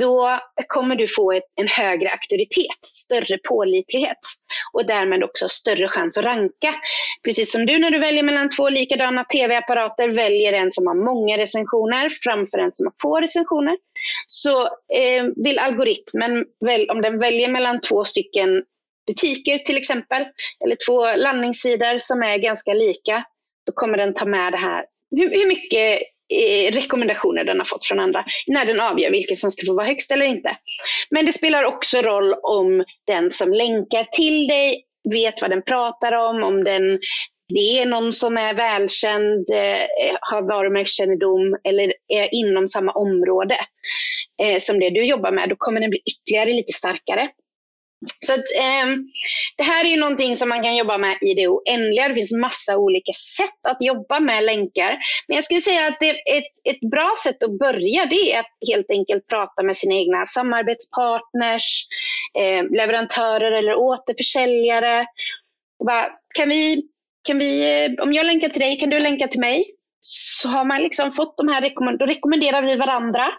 [0.00, 0.38] då
[0.68, 4.18] kommer du få ett, en högre auktoritet, större pålitlighet
[4.72, 6.74] och därmed också större chans att ranka.
[7.24, 11.38] Precis som du när du väljer mellan två likadana tv-apparater väljer en som har många
[11.38, 13.76] recensioner framför en som har få recensioner.
[14.26, 14.62] Så
[14.94, 18.62] eh, vill algoritmen, väl, om den väljer mellan två stycken
[19.06, 20.24] butiker till exempel,
[20.64, 23.24] eller två landningssidor som är ganska lika,
[23.66, 24.84] då kommer den ta med det här
[25.16, 26.02] hur, hur mycket
[26.32, 29.86] Eh, rekommendationer den har fått från andra när den avgör vilket som ska få vara
[29.86, 30.56] högst eller inte.
[31.10, 36.12] Men det spelar också roll om den som länkar till dig vet vad den pratar
[36.12, 36.98] om, om den
[37.48, 43.56] det är någon som är välkänd, eh, eh har varumärkeskännedom eller är inom samma område
[44.42, 47.28] eh, som det du jobbar med, då kommer den bli ytterligare lite starkare.
[48.20, 48.86] Så att, eh,
[49.57, 52.09] det här är ju någonting som man kan jobba med i det oändliga.
[52.09, 54.98] Det finns massa olika sätt att jobba med länkar.
[55.28, 58.70] Men jag skulle säga att det, ett, ett bra sätt att börja det är att
[58.72, 61.86] helt enkelt prata med sina egna samarbetspartners,
[62.38, 65.07] eh, leverantörer eller återförsäljare.
[65.86, 66.82] Bara, kan vi
[67.24, 69.64] kan vi, eh, om jag länkar till dig, kan du länka till mig?
[70.00, 73.30] Så har man liksom fått de här, då rekommenderar vi varandra.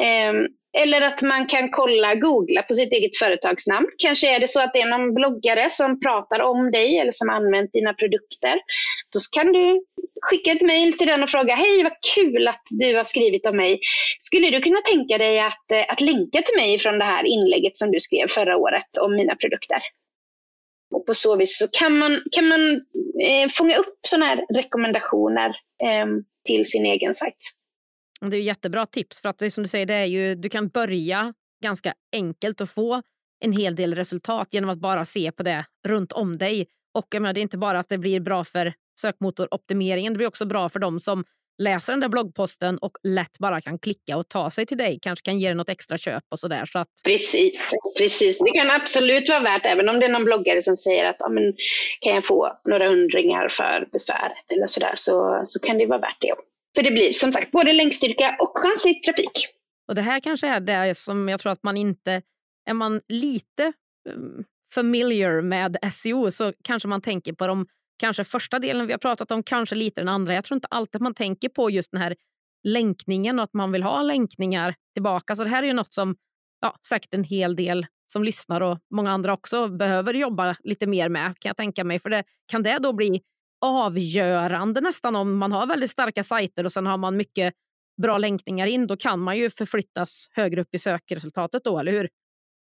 [0.00, 0.46] Ehm,
[0.78, 3.86] eller att man kan kolla, googla på sitt eget företagsnamn.
[3.98, 7.30] Kanske är det så att det är någon bloggare som pratar om dig eller som
[7.30, 8.54] använt dina produkter.
[9.12, 9.84] Då kan du
[10.22, 13.56] skicka ett mejl till den och fråga, hej vad kul att du har skrivit om
[13.56, 13.80] mig.
[14.18, 17.76] Skulle du kunna tänka dig att, eh, att länka till mig från det här inlägget
[17.76, 19.82] som du skrev förra året om mina produkter?
[20.94, 22.60] Och på så vis så kan man, kan man
[23.22, 25.48] eh, fånga upp sådana här rekommendationer
[25.82, 26.06] eh,
[26.46, 27.61] till sin egen sajt.
[28.30, 30.68] Det är jättebra tips för att det som du säger, det är ju, du kan
[30.68, 33.02] börja ganska enkelt och få
[33.44, 36.66] en hel del resultat genom att bara se på det runt om dig.
[36.94, 40.26] Och jag menar, det är inte bara att det blir bra för sökmotoroptimeringen, det blir
[40.26, 41.24] också bra för dem som
[41.58, 44.98] läser den där bloggposten och lätt bara kan klicka och ta sig till dig.
[45.02, 46.64] Kanske kan ge dig något extra köp och sådär.
[46.66, 46.88] Så att...
[47.04, 48.38] Precis, precis.
[48.38, 51.54] Det kan absolut vara värt, även om det är någon bloggare som säger att men,
[52.00, 56.20] kan jag få några hundringar för besväret eller sådär, så, så kan det vara värt
[56.20, 56.34] det.
[56.76, 59.46] För det blir som sagt både länkstyrka och chanslig trafik.
[59.88, 62.22] Och det här kanske är det som jag tror att man inte...
[62.64, 63.72] Är man lite
[64.08, 64.44] um,
[64.74, 67.66] familiar med SEO så kanske man tänker på de
[67.98, 70.34] kanske första delen vi har pratat om, kanske lite den andra.
[70.34, 72.16] Jag tror inte alltid man tänker på just den här
[72.68, 75.36] länkningen och att man vill ha länkningar tillbaka.
[75.36, 76.16] Så det här är ju något som
[76.60, 81.08] ja, säkert en hel del som lyssnar och många andra också behöver jobba lite mer
[81.08, 81.98] med kan jag tänka mig.
[81.98, 83.22] För det, kan det då bli
[83.62, 87.54] avgörande nästan om man har väldigt starka sajter och sen har man mycket
[88.02, 92.08] bra länkningar in, då kan man ju förflyttas högre upp i sökresultatet då, eller hur?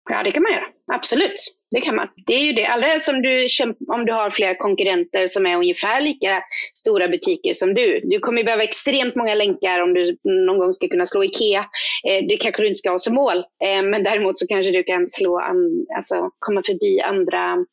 [0.09, 0.65] Ja, det kan man göra.
[0.93, 1.33] Absolut,
[1.71, 2.07] det kan man.
[2.25, 2.65] Det är ju det.
[2.65, 3.47] Allra helst om du,
[3.93, 6.43] om du har flera konkurrenter som är ungefär lika
[6.75, 8.01] stora butiker som du.
[8.03, 11.65] Du kommer behöva extremt många länkar om du någon gång ska kunna slå IKEA.
[12.09, 14.83] Eh, det kanske du inte ska ha som mål, eh, men däremot så kanske du
[14.83, 17.65] kan slå an, alltså, komma förbi andra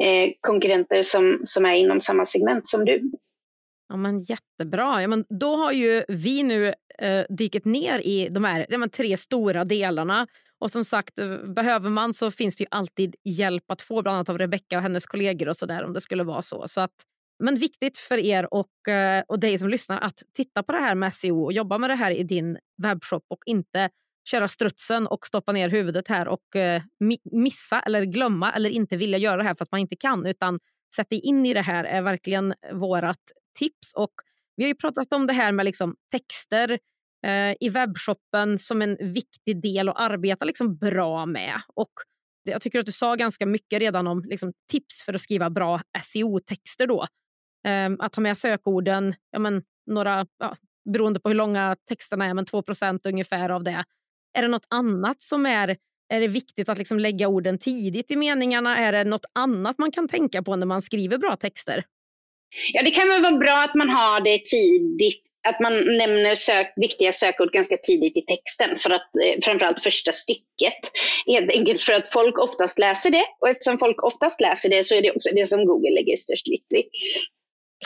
[0.00, 3.10] Eh, konkurrenter som, som är inom samma segment som du.
[3.88, 5.02] Ja, men jättebra.
[5.02, 9.16] Ja, men då har ju vi nu eh, dykt ner i de här de tre
[9.16, 10.26] stora delarna.
[10.58, 14.16] Och som sagt, eh, behöver man så finns det ju alltid hjälp att få, bland
[14.16, 16.68] annat av Rebecka och hennes kollegor och så där om det skulle vara så.
[16.68, 16.94] så att,
[17.44, 20.94] men viktigt för er och, eh, och dig som lyssnar att titta på det här
[20.94, 23.90] med SEO och jobba med det här i din webbshop och inte
[24.30, 26.82] köra strutsen och stoppa ner huvudet här och eh,
[27.32, 30.26] missa eller glömma eller inte vilja göra det här för att man inte kan.
[30.26, 30.60] Utan
[30.96, 33.24] sätt dig in i det här är verkligen vårt
[33.58, 33.94] tips.
[33.94, 34.12] Och
[34.56, 36.78] vi har ju pratat om det här med liksom texter
[37.26, 41.60] eh, i webbshoppen som en viktig del att arbeta liksom bra med.
[41.74, 41.92] Och
[42.44, 45.80] jag tycker att du sa ganska mycket redan om liksom, tips för att skriva bra
[46.02, 46.86] SEO-texter.
[46.86, 47.06] då.
[47.66, 50.56] Eh, att ha med sökorden, ja, men, några, ja,
[50.92, 53.84] beroende på hur långa texterna är, men 2% ungefär av det.
[54.34, 55.76] Är det något annat som är
[56.08, 58.78] är det viktigt att liksom lägga orden tidigt i meningarna?
[58.78, 61.84] Är det något annat man kan tänka på när man skriver bra texter?
[62.72, 66.72] Ja, det kan väl vara bra att man har det tidigt att man nämner sök,
[66.76, 70.80] viktiga sökord ganska tidigt i texten, för att, eh, framförallt första stycket.
[71.26, 74.94] Helt enkelt för att folk oftast läser det och eftersom folk oftast läser det så
[74.94, 76.84] är det också det som Google lägger störst vikt vid.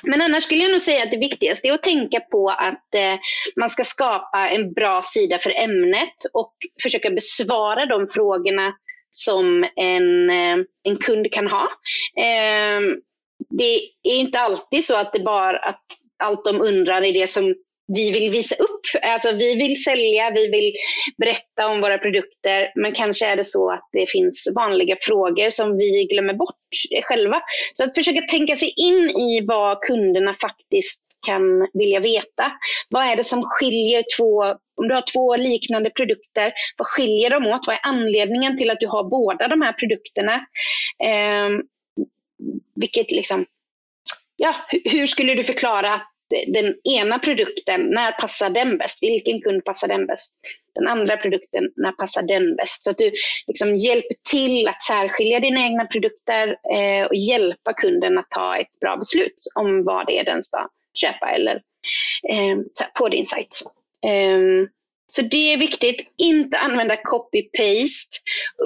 [0.04, 3.18] Men annars skulle jag nog säga att det viktigaste är att tänka på att eh,
[3.56, 8.72] man ska skapa en bra sida för ämnet och försöka besvara de frågorna
[9.10, 11.62] som en, eh, en kund kan ha.
[12.18, 12.80] Eh,
[13.58, 15.84] det är inte alltid så att det bara att
[16.22, 17.54] allt de undrar är det som
[17.88, 18.80] vi vill visa upp.
[19.02, 20.72] Alltså vi vill sälja, vi vill
[21.18, 25.76] berätta om våra produkter, men kanske är det så att det finns vanliga frågor som
[25.76, 26.54] vi glömmer bort
[27.04, 27.40] själva.
[27.72, 32.52] Så att försöka tänka sig in i vad kunderna faktiskt kan vilja veta.
[32.88, 34.42] Vad är det som skiljer två,
[34.80, 37.66] om du har två liknande produkter, vad skiljer de åt?
[37.66, 40.34] Vad är anledningen till att du har båda de här produkterna?
[41.04, 41.48] Eh,
[42.74, 43.46] vilket liksom,
[44.36, 46.00] ja, hur skulle du förklara
[46.46, 49.02] den ena produkten, när passar den bäst?
[49.02, 50.34] Vilken kund passar den bäst?
[50.74, 52.82] Den andra produkten, när passar den bäst?
[52.82, 53.12] Så att du
[53.46, 58.80] liksom hjälper till att särskilja dina egna produkter eh, och hjälpa kunden att ta ett
[58.80, 61.54] bra beslut om vad det är den ska köpa eller
[62.30, 62.56] eh,
[62.98, 63.62] på din sajt.
[64.06, 64.68] Eh,
[65.06, 68.18] så det är viktigt, inte använda copy-paste.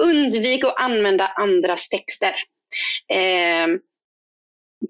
[0.03, 2.35] Undvik att använda andras texter.
[3.13, 3.67] Eh,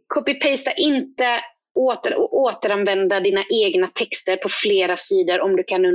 [0.07, 1.39] copy-pasta inte
[1.75, 5.85] åter, återanvända dina egna texter på flera sidor om du kan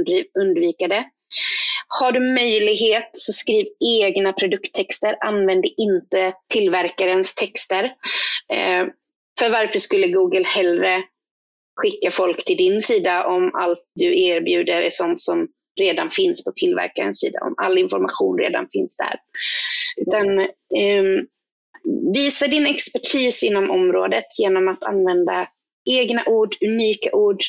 [0.40, 1.04] undvika det.
[1.88, 5.16] Har du möjlighet så skriv egna produkttexter.
[5.20, 7.84] Använd inte tillverkarens texter.
[8.52, 8.86] Eh,
[9.38, 11.02] för varför skulle Google hellre
[11.76, 15.48] skicka folk till din sida om allt du erbjuder är sånt som
[15.80, 19.20] redan finns på tillverkarens sida, om all information redan finns där.
[19.96, 21.24] Utan, eh,
[22.14, 25.48] visa din expertis inom området genom att använda
[25.84, 27.42] egna ord, unika ord,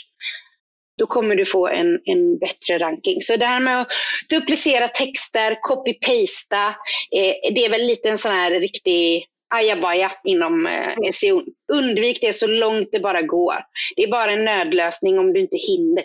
[0.97, 3.21] då kommer du få en, en bättre ranking.
[3.21, 3.88] Så det här med att
[4.30, 6.67] duplicera texter, copy-pasta,
[7.15, 9.25] eh, det är väl lite en sån här riktig
[9.55, 11.43] ajabaja inom eh, SEO.
[11.73, 13.55] Undvik det så långt det bara går.
[13.95, 16.03] Det är bara en nödlösning om du inte hinner,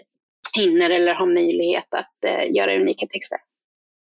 [0.57, 3.39] hinner eller har möjlighet att eh, göra unika texter.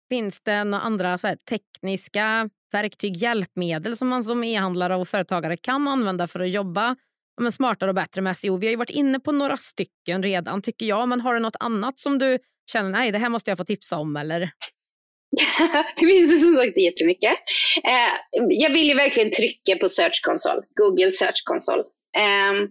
[0.08, 5.56] Finns det några andra så här, tekniska verktyg, hjälpmedel som man som e-handlare och företagare
[5.56, 6.96] kan använda för att jobba
[7.41, 8.57] men, smartare och bättre med SEO?
[8.57, 11.57] Vi har ju varit inne på några stycken redan tycker jag, men har du något
[11.61, 12.38] annat som du
[12.72, 14.41] känner nej, det här måste jag få tipsa om eller?
[15.97, 17.32] det finns som sagt jättemycket.
[17.84, 21.82] Eh, jag vill ju verkligen trycka på Search Console, Google Search Console.
[22.16, 22.68] Eh,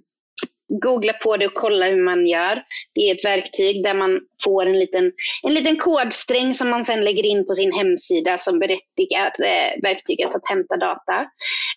[0.81, 2.63] googla på det och kolla hur man gör.
[2.95, 5.11] Det är ett verktyg där man får en liten,
[5.43, 10.35] en liten kodsträng som man sedan lägger in på sin hemsida som berättigar eh, verktyget
[10.35, 11.21] att hämta data.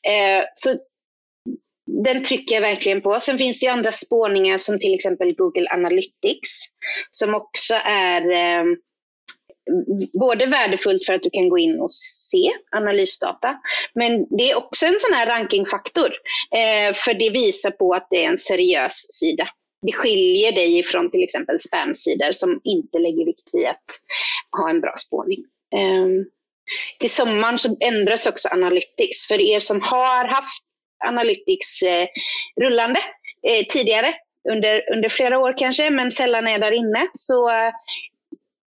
[0.09, 0.71] Eh, så
[2.05, 3.21] den trycker jag verkligen på.
[3.21, 6.65] Sen finns det ju andra spårningar som till exempel Google Analytics
[7.11, 8.65] som också är eh,
[10.21, 13.61] både värdefullt för att du kan gå in och se analysdata,
[13.95, 16.13] men det är också en sån här rankingfaktor.
[16.57, 19.49] Eh, för det visar på att det är en seriös sida.
[19.87, 24.01] Det skiljer dig ifrån till exempel spamsidor som inte lägger vikt vid att
[24.61, 25.39] ha en bra spårning.
[25.75, 26.25] Eh,
[26.99, 29.27] till sommaren så ändras också Analytics.
[29.29, 30.63] För er som har haft
[31.07, 32.07] Analytics eh,
[32.61, 33.01] rullande
[33.47, 34.15] eh, tidigare,
[34.51, 37.73] under, under flera år kanske, men sällan är där inne, så eh,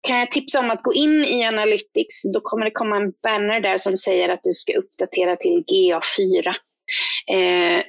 [0.05, 2.22] kan jag tipsa om att gå in i Analytics.
[2.32, 6.49] Då kommer det komma en banner där som säger att du ska uppdatera till GA4.
[7.32, 7.82] Eh,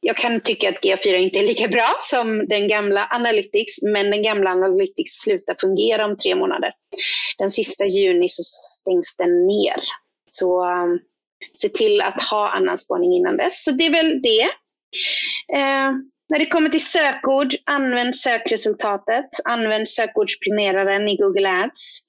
[0.00, 4.22] jag kan tycka att GA4 inte är lika bra som den gamla Analytics, men den
[4.22, 6.72] gamla Analytics slutar fungera om tre månader.
[7.38, 9.76] Den sista juni så stängs den ner.
[10.24, 10.86] Så eh,
[11.52, 13.64] se till att ha annan spaning innan dess.
[13.64, 14.42] Så det är väl det.
[15.54, 15.92] Eh,
[16.30, 19.28] när det kommer till sökord, använd sökresultatet.
[19.44, 22.00] Använd sökordsplaneraren i Google Ads.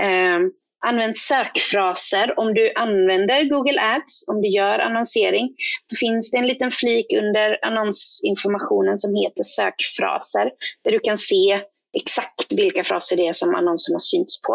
[0.00, 0.38] Eh,
[0.86, 2.38] använd sökfraser.
[2.38, 5.54] Om du använder Google Ads, om du gör annonsering,
[5.90, 10.50] då finns det en liten flik under annonsinformationen som heter sökfraser,
[10.84, 11.60] där du kan se
[11.96, 14.54] exakt vilka fraser det är som annonsen har synts på.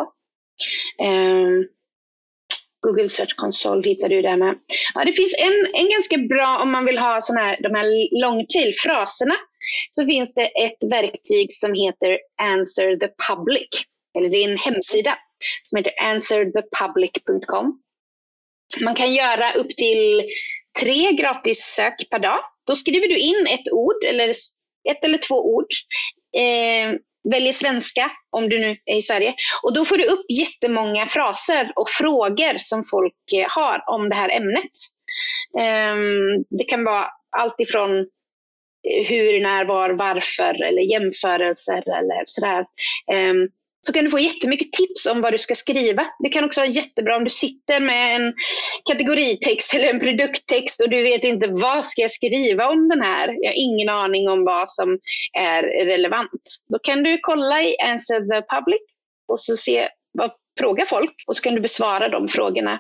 [1.04, 1.48] Eh,
[2.82, 4.56] Google Search Console hittar du där med.
[4.94, 8.20] Ja, det finns en, en ganska bra, om man vill ha såna här, de här
[8.22, 9.36] long tail-fraserna,
[9.92, 13.70] så finns det ett verktyg som heter Answer the Public.
[14.18, 15.18] Eller det är en hemsida
[15.64, 17.82] som heter answerthepublic.com.
[18.82, 20.24] Man kan göra upp till
[20.80, 22.40] tre gratis sök per dag.
[22.68, 24.30] Då skriver du in ett ord, eller
[24.90, 25.68] ett eller två ord.
[26.38, 26.96] Eh,
[27.30, 29.34] väljer svenska, om du nu är i Sverige.
[29.64, 34.16] Och då får du upp jättemånga fraser och frågor som folk eh, har om det
[34.16, 34.72] här ämnet.
[35.60, 37.06] Um, det kan vara
[37.38, 42.66] allt ifrån eh, hur, när, var, varför eller jämförelser eller sådär.
[43.12, 43.48] Ehm,
[43.88, 46.06] så kan du få jättemycket tips om vad du ska skriva.
[46.20, 48.34] Det kan också vara jättebra om du sitter med en
[48.86, 53.28] kategoritext eller en produkttext och du vet inte vad ska jag skriva om den här.
[53.28, 55.00] Jag har ingen aning om vad som
[55.38, 56.44] är relevant.
[56.70, 58.82] Då kan du kolla i Answer the Public
[59.28, 62.80] och så se vad frågar folk och så kan du besvara de frågorna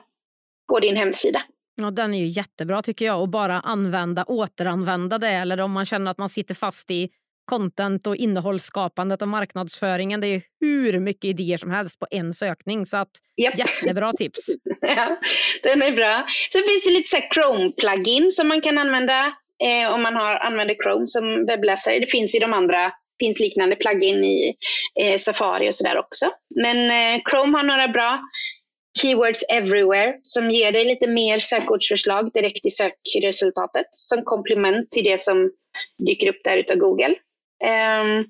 [0.69, 1.41] på din hemsida.
[1.75, 3.21] Ja, den är ju jättebra tycker jag.
[3.21, 5.29] Och bara använda, återanvända det.
[5.29, 7.09] Eller om man känner att man sitter fast i
[7.51, 10.21] content och innehållsskapandet och marknadsföringen.
[10.21, 12.85] Det är hur mycket idéer som helst på en sökning.
[12.85, 13.57] Så att, yep.
[13.57, 14.39] jättebra tips.
[14.81, 15.17] ja,
[15.63, 16.25] den är bra.
[16.53, 19.33] Sen finns det lite Chrome-plugin som man kan använda
[19.63, 21.99] eh, om man har, använder Chrome som webbläsare.
[21.99, 24.55] Det finns i de andra finns liknande plugin i
[25.01, 26.25] eh, Safari och sådär också.
[26.61, 28.19] Men eh, Chrome har några bra
[29.01, 35.21] Keywords everywhere som ger dig lite mer sökordsförslag direkt i sökresultatet som komplement till det
[35.21, 35.51] som
[36.07, 37.15] dyker upp där utav Google.
[37.64, 38.26] Ehm,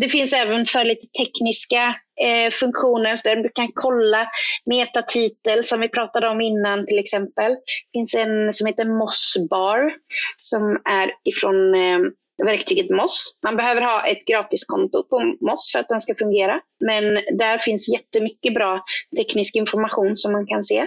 [0.00, 4.26] det finns även för lite tekniska eh, funktioner där du kan kolla
[4.66, 7.52] metatitel som vi pratade om innan till exempel.
[7.52, 9.92] Det finns en som heter Mossbar
[10.36, 12.10] som är ifrån ehm,
[12.46, 13.38] verktyget Moss.
[13.44, 16.60] Man behöver ha ett gratiskonto på Moss för att den ska fungera.
[16.84, 18.84] Men där finns jättemycket bra
[19.16, 20.86] teknisk information som man kan se.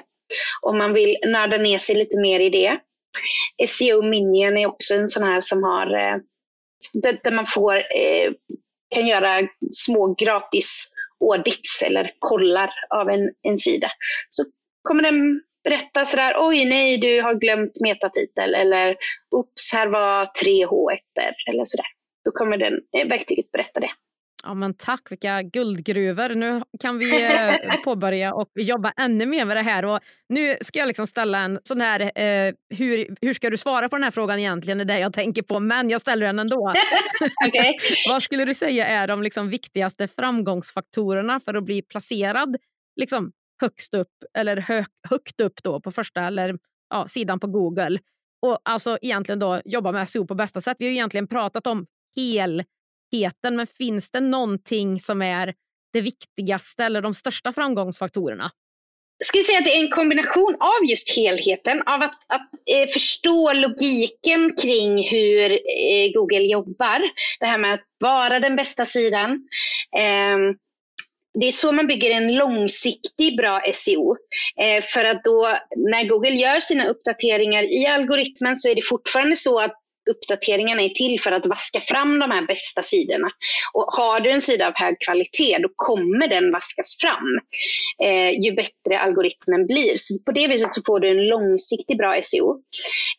[0.61, 2.77] Om man vill nörda ner sig lite mer i det.
[3.67, 6.17] SEO Minion är också en sån här som har eh,
[6.93, 8.31] där man får, eh,
[8.95, 13.87] kan göra små gratis audits eller kollar av en, en sida.
[14.29, 14.45] Så
[14.81, 18.95] kommer den berätta sådär, oj nej du har glömt metatitel eller
[19.31, 20.97] oops här var tre H1
[21.49, 21.85] eller sådär.
[22.25, 23.91] Då kommer den eh, verktyget berätta det.
[24.45, 26.35] Ja, men tack, vilka guldgruvor.
[26.35, 29.85] Nu kan vi eh, påbörja och jobba ännu mer med det här.
[29.85, 33.89] Och nu ska jag liksom ställa en sån här, eh, hur, hur ska du svara
[33.89, 36.39] på den här frågan egentligen, det är det jag tänker på, men jag ställer den
[36.39, 36.73] ändå.
[37.47, 37.73] okay.
[38.09, 42.57] Vad skulle du säga är de liksom viktigaste framgångsfaktorerna för att bli placerad
[42.95, 43.31] liksom,
[43.61, 46.57] högst upp, eller hö, högt upp då på första eller
[46.89, 47.99] ja, sidan på Google?
[48.41, 50.77] Och alltså egentligen då jobba med SEO på bästa sätt.
[50.79, 51.85] Vi har egentligen pratat om
[52.15, 52.63] hel
[53.13, 55.53] helheten, men finns det någonting som är
[55.93, 58.51] det viktigaste eller de största framgångsfaktorerna?
[59.17, 62.87] Jag skulle säga att det är en kombination av just helheten, av att, att eh,
[62.93, 67.01] förstå logiken kring hur eh, Google jobbar.
[67.39, 69.31] Det här med att vara den bästa sidan.
[69.97, 70.37] Eh,
[71.39, 74.15] det är så man bygger en långsiktig bra SEO.
[74.61, 79.35] Eh, för att då när Google gör sina uppdateringar i algoritmen så är det fortfarande
[79.35, 83.27] så att uppdateringarna är till för att vaska fram de här bästa sidorna.
[83.73, 87.39] Och har du en sida av hög kvalitet, då kommer den vaskas fram
[88.03, 89.93] eh, ju bättre algoritmen blir.
[89.97, 92.59] Så på det viset så får du en långsiktig bra SEO.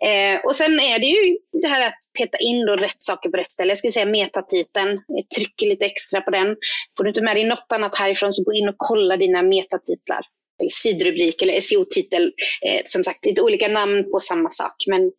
[0.07, 3.37] Eh, och sen är det ju det här att peta in då rätt saker på
[3.37, 3.71] rätt ställe.
[3.71, 6.57] Jag skulle säga metatiteln, jag trycker lite extra på den.
[6.97, 10.21] Får du inte med dig något annat härifrån så gå in och kolla dina metatitlar
[10.61, 12.33] eller sidrubrik eller SEO-titel.
[12.63, 14.85] Eh, som sagt, lite olika namn på samma sak.
[14.87, 15.13] Men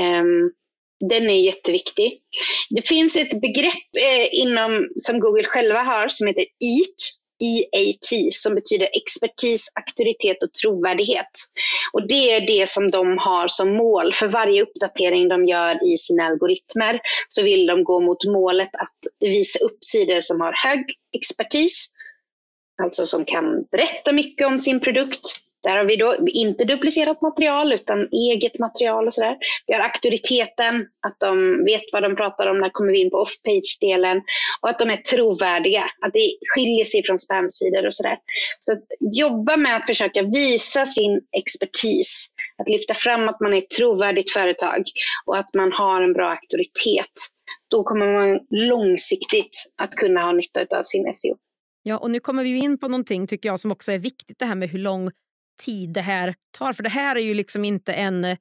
[0.00, 0.50] ehm,
[1.08, 2.20] den är jätteviktig.
[2.70, 8.54] Det finns ett begrepp eh, inom, som Google själva har som heter EAT, EAT, som
[8.54, 11.30] betyder expertis, auktoritet och trovärdighet.
[11.92, 15.96] Och det är det som de har som mål för varje uppdatering de gör i
[15.96, 17.00] sina algoritmer.
[17.28, 20.84] Så vill de gå mot målet att visa upp sidor som har hög
[21.16, 21.90] expertis,
[22.82, 27.72] alltså som kan berätta mycket om sin produkt, där har vi då inte duplicerat material
[27.72, 29.36] utan eget material och sådär.
[29.66, 33.16] Vi har auktoriteten, att de vet vad de pratar om, när kommer vi in på
[33.16, 34.22] off-page-delen
[34.60, 38.18] och att de är trovärdiga, att det skiljer sig från spamsidor och sådär.
[38.60, 38.84] Så att
[39.18, 44.32] jobba med att försöka visa sin expertis, att lyfta fram att man är ett trovärdigt
[44.32, 44.82] företag
[45.26, 47.12] och att man har en bra auktoritet.
[47.70, 51.36] Då kommer man långsiktigt att kunna ha nytta av sin SEO.
[51.82, 54.44] Ja, och nu kommer vi in på någonting tycker jag som också är viktigt, det
[54.44, 55.10] här med hur lång
[55.60, 56.72] tid det här tar.
[56.72, 58.36] För det här är ju liksom inte en, eh,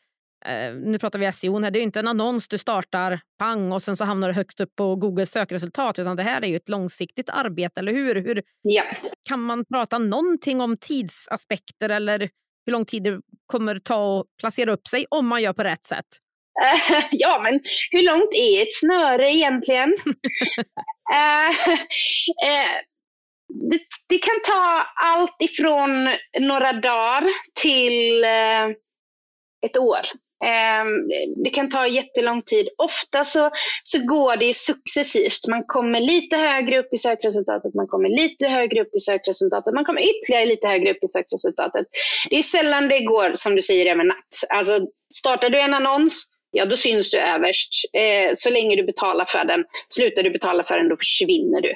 [0.84, 4.06] nu pratar vi SEO, det är inte en annons du startar pang och sen så
[4.06, 7.80] hamnar du högst upp på Googles sökresultat utan det här är ju ett långsiktigt arbete,
[7.80, 8.16] eller hur?
[8.16, 8.84] hur ja.
[9.30, 12.30] Kan man prata någonting om tidsaspekter eller
[12.66, 15.86] hur lång tid det kommer ta att placera upp sig om man gör på rätt
[15.86, 16.06] sätt?
[17.12, 17.60] ja, men
[17.92, 19.90] hur långt är ett snöre egentligen?
[19.90, 22.70] uh, uh,
[23.50, 23.80] det,
[24.10, 27.24] det, kan ta allt ifrån några dagar
[27.62, 28.66] till eh,
[29.66, 30.06] ett år.
[30.44, 30.86] Eh,
[31.44, 32.70] det kan ta jättelång tid.
[32.78, 33.50] Ofta så,
[33.84, 35.48] så går det successivt.
[35.48, 39.86] Man kommer lite högre upp i sökresultatet, man kommer lite högre upp i sökresultatet, man
[39.86, 41.86] kommer ytterligare lite högre upp i sökresultatet.
[42.30, 44.34] Det är sällan det går, som du säger, över natt.
[44.50, 44.80] Alltså,
[45.14, 47.70] startar du en annons ja då syns du överst.
[47.94, 49.64] Eh, så länge du betalar för den.
[49.90, 51.70] Slutar du betala för den, då försvinner du.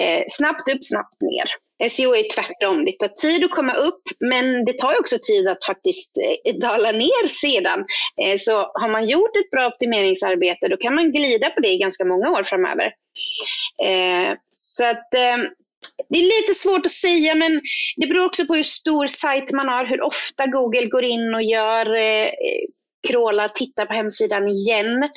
[0.00, 1.44] Eh, snabbt upp, snabbt ner.
[1.88, 2.84] SEO är tvärtom.
[2.84, 6.92] Det tar tid att komma upp, men det tar också tid att faktiskt eh, dala
[6.92, 7.84] ner sedan.
[8.22, 11.78] Eh, så har man gjort ett bra optimeringsarbete, då kan man glida på det i
[11.78, 12.92] ganska många år framöver.
[13.84, 15.08] Eh, så att
[16.08, 17.60] det är lite svårt att säga, men
[17.96, 21.42] det beror också på hur stor sajt man har, hur ofta Google går in och
[21.42, 21.86] gör
[23.04, 25.10] eh, crawlar, tittar på hemsidan igen.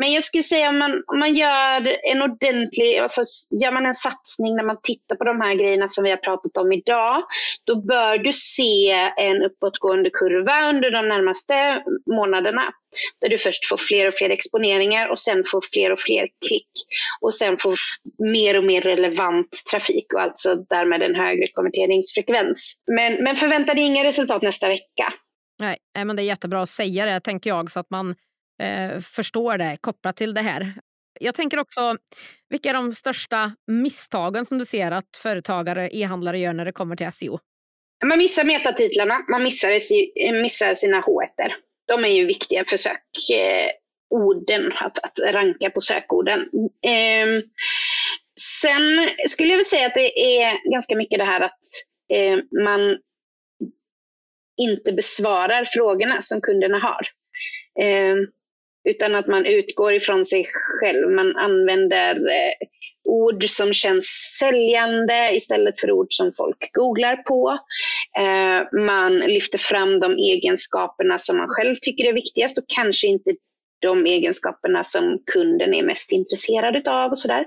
[0.00, 3.22] Men jag skulle säga om man, om man gör en ordentlig, alltså
[3.62, 6.56] gör man en satsning när man tittar på de här grejerna som vi har pratat
[6.56, 7.22] om idag,
[7.64, 12.62] då bör du se en uppåtgående kurva under de närmaste månaderna.
[13.20, 16.70] Där du först får fler och fler exponeringar och sen får fler och fler klick.
[17.20, 17.74] Och sen får
[18.32, 22.82] mer och mer relevant trafik och alltså därmed en högre konverteringsfrekvens.
[22.86, 25.12] Men, men förvänta dig inga resultat nästa vecka.
[25.60, 28.14] Nej, men det är jättebra att säga det, tänker jag, så att man
[28.62, 30.74] eh, förstår det kopplat till det här.
[31.20, 31.96] Jag tänker också,
[32.48, 36.96] vilka är de största misstagen som du ser att företagare, e-handlare gör när det kommer
[36.96, 37.38] till SEO?
[38.04, 39.70] Man missar metatitlarna, man missar,
[40.42, 41.52] missar sina H1.
[41.88, 46.40] De är ju viktiga för sökorden, eh, att, att ranka på sökorden.
[46.84, 47.42] Eh,
[48.40, 51.58] sen skulle jag vilja säga att det är ganska mycket det här att
[52.12, 52.98] eh, man
[54.60, 57.06] inte besvarar frågorna som kunderna har.
[57.84, 58.16] Eh,
[58.88, 60.46] utan att man utgår ifrån sig
[60.80, 61.10] själv.
[61.10, 62.68] Man använder eh,
[63.04, 64.06] ord som känns
[64.40, 67.58] säljande istället för ord som folk googlar på.
[68.18, 73.30] Eh, man lyfter fram de egenskaperna som man själv tycker är viktigast och kanske inte
[73.80, 77.44] de egenskaperna som kunden är mest intresserad av och sådär.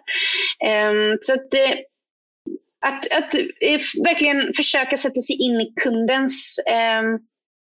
[0.66, 1.80] Eh, så att, eh,
[2.84, 6.60] att, att uh, verkligen försöka sätta sig in i kundens
[7.02, 7.20] um,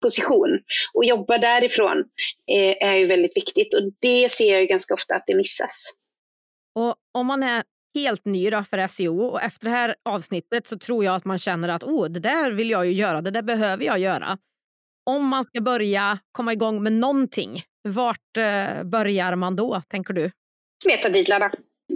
[0.01, 0.59] position
[0.93, 2.03] och jobba därifrån
[2.47, 5.93] är, är ju väldigt viktigt och det ser jag ganska ofta att det missas.
[6.75, 7.63] Och om man är
[7.95, 11.69] helt ny för SEO och efter det här avsnittet så tror jag att man känner
[11.69, 14.37] att oh, det där vill jag ju göra, det där behöver jag göra.
[15.05, 20.31] Om man ska börja komma igång med någonting, vart eh, börjar man då, tänker du?
[20.85, 21.51] Metatitlarna.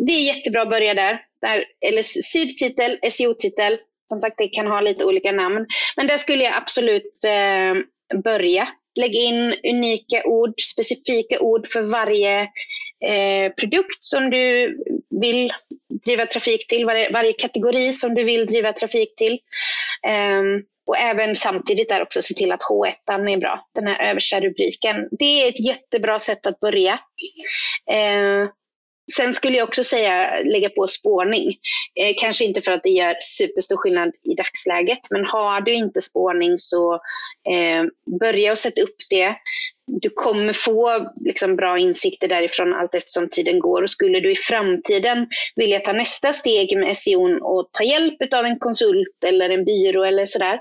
[0.05, 1.21] Det är jättebra att börja där.
[1.41, 3.77] där eller sidtitel, SEO-titel.
[4.09, 5.65] Som sagt, det kan ha lite olika namn.
[5.95, 7.75] Men där skulle jag absolut eh,
[8.23, 8.67] börja.
[8.95, 12.41] Lägg in unika ord, specifika ord för varje
[13.05, 14.77] eh, produkt som du
[15.21, 15.53] vill
[16.05, 19.39] driva trafik till, varje, varje, kategori som du vill driva trafik till.
[20.07, 24.39] Um, och även samtidigt där också se till att H1 är bra, den här översta
[24.39, 25.09] rubriken.
[25.19, 26.93] Det är ett jättebra sätt att börja.
[27.91, 28.49] Uh,
[29.13, 31.49] Sen skulle jag också säga lägga på spårning.
[32.01, 36.01] Eh, kanske inte för att det gör superstor skillnad i dagsläget, men har du inte
[36.01, 36.93] spårning så
[37.49, 37.83] eh,
[38.19, 39.35] börja och sätta upp det.
[40.01, 43.83] Du kommer få liksom, bra insikter därifrån allt eftersom tiden går.
[43.83, 48.45] Och skulle du i framtiden vilja ta nästa steg med SEO och ta hjälp av
[48.45, 50.59] en konsult eller en byrå eller sådär,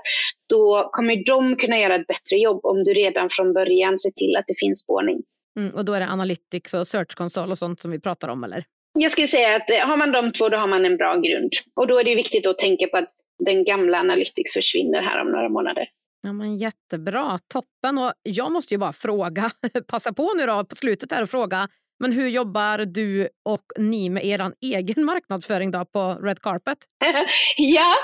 [0.49, 4.35] då kommer de kunna göra ett bättre jobb om du redan från början ser till
[4.35, 5.21] att det finns spårning.
[5.59, 8.43] Mm, och då är det Analytics och Search Console och sånt som vi pratar om
[8.43, 8.65] eller?
[8.99, 11.51] Jag skulle säga att eh, har man de två då har man en bra grund.
[11.75, 13.11] Och då är det viktigt att tänka på att
[13.45, 15.87] den gamla Analytics försvinner här om några månader.
[16.21, 17.97] Ja, men jättebra, toppen.
[17.97, 19.51] Och jag måste ju bara fråga,
[19.87, 21.67] passa på nu då på slutet där och fråga,
[21.99, 26.77] men hur jobbar du och ni med er egen marknadsföring då på Red Carpet?
[27.57, 27.95] ja,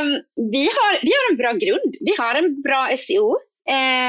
[0.00, 0.22] um,
[0.52, 1.94] vi, har, vi har en bra grund.
[2.00, 3.28] Vi har en bra SEO.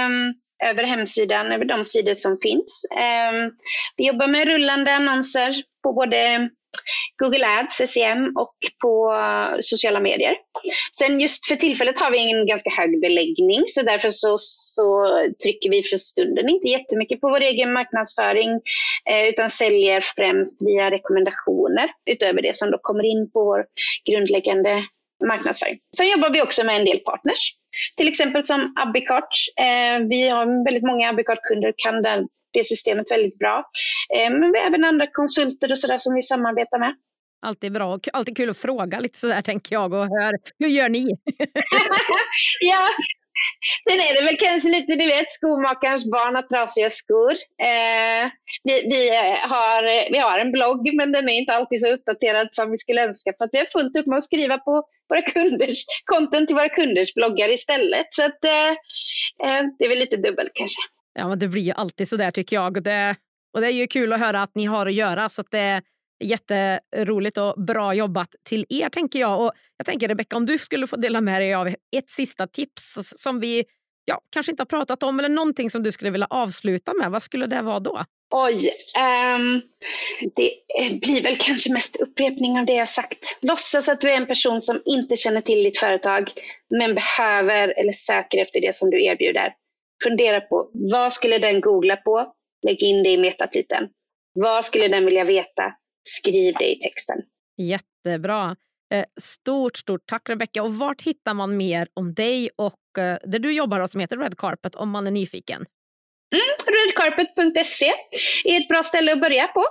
[0.07, 0.33] Um,
[0.63, 2.85] över hemsidan, över de sidor som finns.
[2.97, 3.51] Ehm,
[3.97, 6.49] vi jobbar med rullande annonser på både
[7.17, 9.13] Google Ads, SEM och på
[9.61, 10.35] sociala medier.
[10.91, 15.07] Sen just för tillfället har vi en ganska hög beläggning så därför så, så
[15.43, 18.49] trycker vi för stunden inte jättemycket på vår egen marknadsföring
[19.09, 23.65] eh, utan säljer främst via rekommendationer utöver det som då kommer in på vår
[24.09, 24.83] grundläggande
[25.25, 25.79] marknadsföring.
[25.97, 27.53] Sen jobbar vi också med en del partners.
[27.97, 29.33] Till exempel som Abicart.
[29.59, 32.03] Eh, vi har väldigt många Abicart-kunder, kan
[32.53, 33.63] det systemet väldigt bra.
[34.17, 36.95] Eh, men vi har även andra konsulter och sådär som vi samarbetar med.
[37.41, 40.89] Alltid bra och alltid kul att fråga lite sådär tänker jag och hör, hur gör
[40.89, 41.05] ni?
[42.59, 42.87] ja,
[43.83, 47.31] Sen är det väl kanske lite, du vet, skomakarens barn har trasiga skor.
[47.69, 48.23] Eh,
[48.63, 49.01] vi, vi,
[49.53, 53.05] har, vi har en blogg, men den är inte alltid så uppdaterad som vi skulle
[53.07, 56.55] önska för att vi har fullt upp med att skriva på våra kunders content till
[56.55, 58.07] våra kunders bloggar istället.
[58.09, 58.69] Så att, eh,
[59.49, 60.81] eh, det är väl lite dubbelt kanske.
[61.13, 62.77] Ja, men det blir ju alltid så där tycker jag.
[62.77, 63.15] Och det,
[63.53, 65.29] och det är ju kul att höra att ni har att göra.
[65.29, 65.81] Så att det,
[66.23, 69.41] Jätteroligt och bra jobbat till er tänker jag.
[69.41, 72.97] Och jag tänker Rebecka, om du skulle få dela med dig av ett sista tips
[73.15, 73.65] som vi
[74.07, 77.11] ja, kanske inte har pratat om eller någonting som du skulle vilja avsluta med.
[77.11, 78.05] Vad skulle det vara då?
[78.35, 78.69] Oj,
[79.35, 79.61] um,
[80.35, 80.51] det
[81.01, 83.37] blir väl kanske mest upprepning av det jag sagt.
[83.41, 86.31] Låtsas att du är en person som inte känner till ditt företag
[86.79, 89.53] men behöver eller söker efter det som du erbjuder.
[90.03, 92.33] Fundera på vad skulle den googla på?
[92.65, 93.87] Lägg in det i metatiteln.
[94.33, 95.73] Vad skulle den vilja veta?
[96.07, 97.17] skriv det i texten.
[97.57, 98.55] Jättebra.
[98.93, 100.63] Eh, stort, stort tack Rebecka.
[100.63, 104.37] Och vart hittar man mer om dig och eh, där du jobbar som heter Red
[104.37, 105.65] Carpet om man är nyfiken?
[106.31, 107.91] Mm, redcarpet.se
[108.45, 109.65] är ett bra ställe att börja på.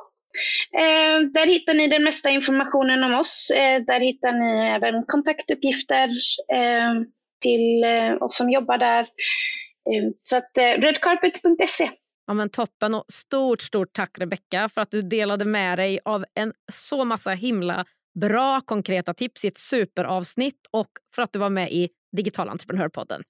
[0.78, 3.50] Eh, där hittar ni den mesta informationen om oss.
[3.50, 6.08] Eh, där hittar ni även kontaktuppgifter
[6.54, 6.94] eh,
[7.42, 9.06] till eh, oss som jobbar där.
[10.22, 11.90] så att redcarpet.se
[12.26, 16.24] Ja, men toppen och stort, stort tack Rebecka för att du delade med dig av
[16.34, 17.84] en så massa himla
[18.20, 23.22] bra konkreta tips i ett superavsnitt och för att du var med i Digital entreprenörpodden.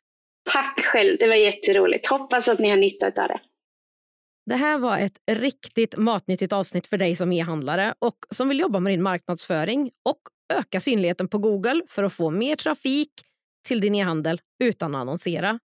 [0.53, 2.09] Tack själv, det var jätteroligt.
[2.09, 3.41] Hoppas att ni har nytta av det.
[4.47, 8.81] Det här var ett riktigt matnyttigt avsnitt för dig som e-handlare och som vill jobba
[8.81, 10.21] med din marknadsföring och
[10.53, 13.11] öka synligheten på Google för att få mer trafik
[13.69, 15.59] till din e-handel utan att annonsera.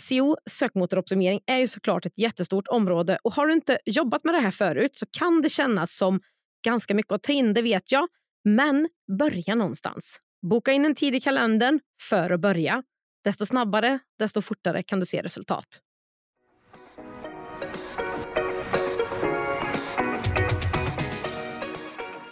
[0.00, 4.40] SEO, sökmotoroptimering, är ju såklart ett jättestort område och har du inte jobbat med det
[4.40, 6.20] här förut så kan det kännas som
[6.64, 8.08] ganska mycket att ta in, det vet jag.
[8.48, 8.88] Men
[9.18, 10.18] börja någonstans.
[10.42, 12.82] Boka in en tid i kalendern för att börja.
[13.24, 15.80] Desto snabbare, desto fortare kan du se resultat.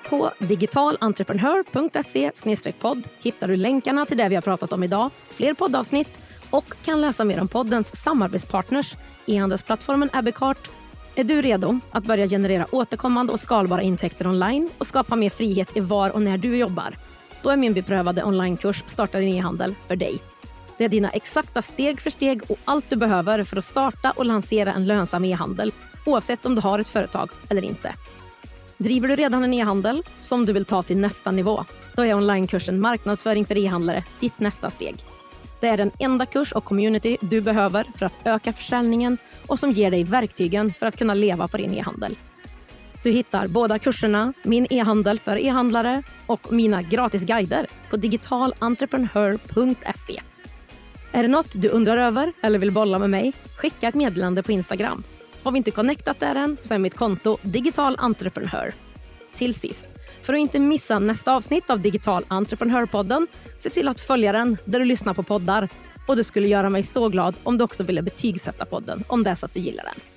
[0.08, 6.22] På digitalentreprenör.se podd hittar du länkarna till det vi har pratat om idag, fler poddavsnitt
[6.50, 8.94] och kan läsa mer om poddens samarbetspartners,
[9.26, 10.70] e-handelsplattformen Abbeycart,
[11.16, 15.76] är du redo att börja generera återkommande och skalbara intäkter online och skapa mer frihet
[15.76, 16.98] i var och när du jobbar?
[17.42, 20.18] Då är min beprövade onlinekurs Starta din e-handel för dig.
[20.78, 24.26] Det är dina exakta steg för steg och allt du behöver för att starta och
[24.26, 25.72] lansera en lönsam e-handel
[26.06, 27.94] oavsett om du har ett företag eller inte.
[28.78, 31.64] Driver du redan en e-handel som du vill ta till nästa nivå?
[31.96, 34.96] Då är onlinekursen Marknadsföring för e-handlare ditt nästa steg.
[35.64, 39.72] Det är den enda kurs och community du behöver för att öka försäljningen och som
[39.72, 42.16] ger dig verktygen för att kunna leva på din e-handel.
[43.02, 50.22] Du hittar båda kurserna, Min e-handel för e-handlare och mina gratis guider på digitalentreprenör.se.
[51.12, 53.32] Är det något du undrar över eller vill bolla med mig?
[53.56, 55.02] Skicka ett meddelande på Instagram.
[55.42, 58.74] Har vi inte connectat där än så är mitt konto Digital Entreprenör.
[59.34, 59.86] Till sist,
[60.24, 63.26] för att inte missa nästa avsnitt av Digital Entreprenörpodden,
[63.58, 65.68] se till att följa den där du lyssnar på poddar.
[66.08, 69.30] Och det skulle göra mig så glad om du också ville betygsätta podden om det
[69.30, 70.13] är så att du gillar den.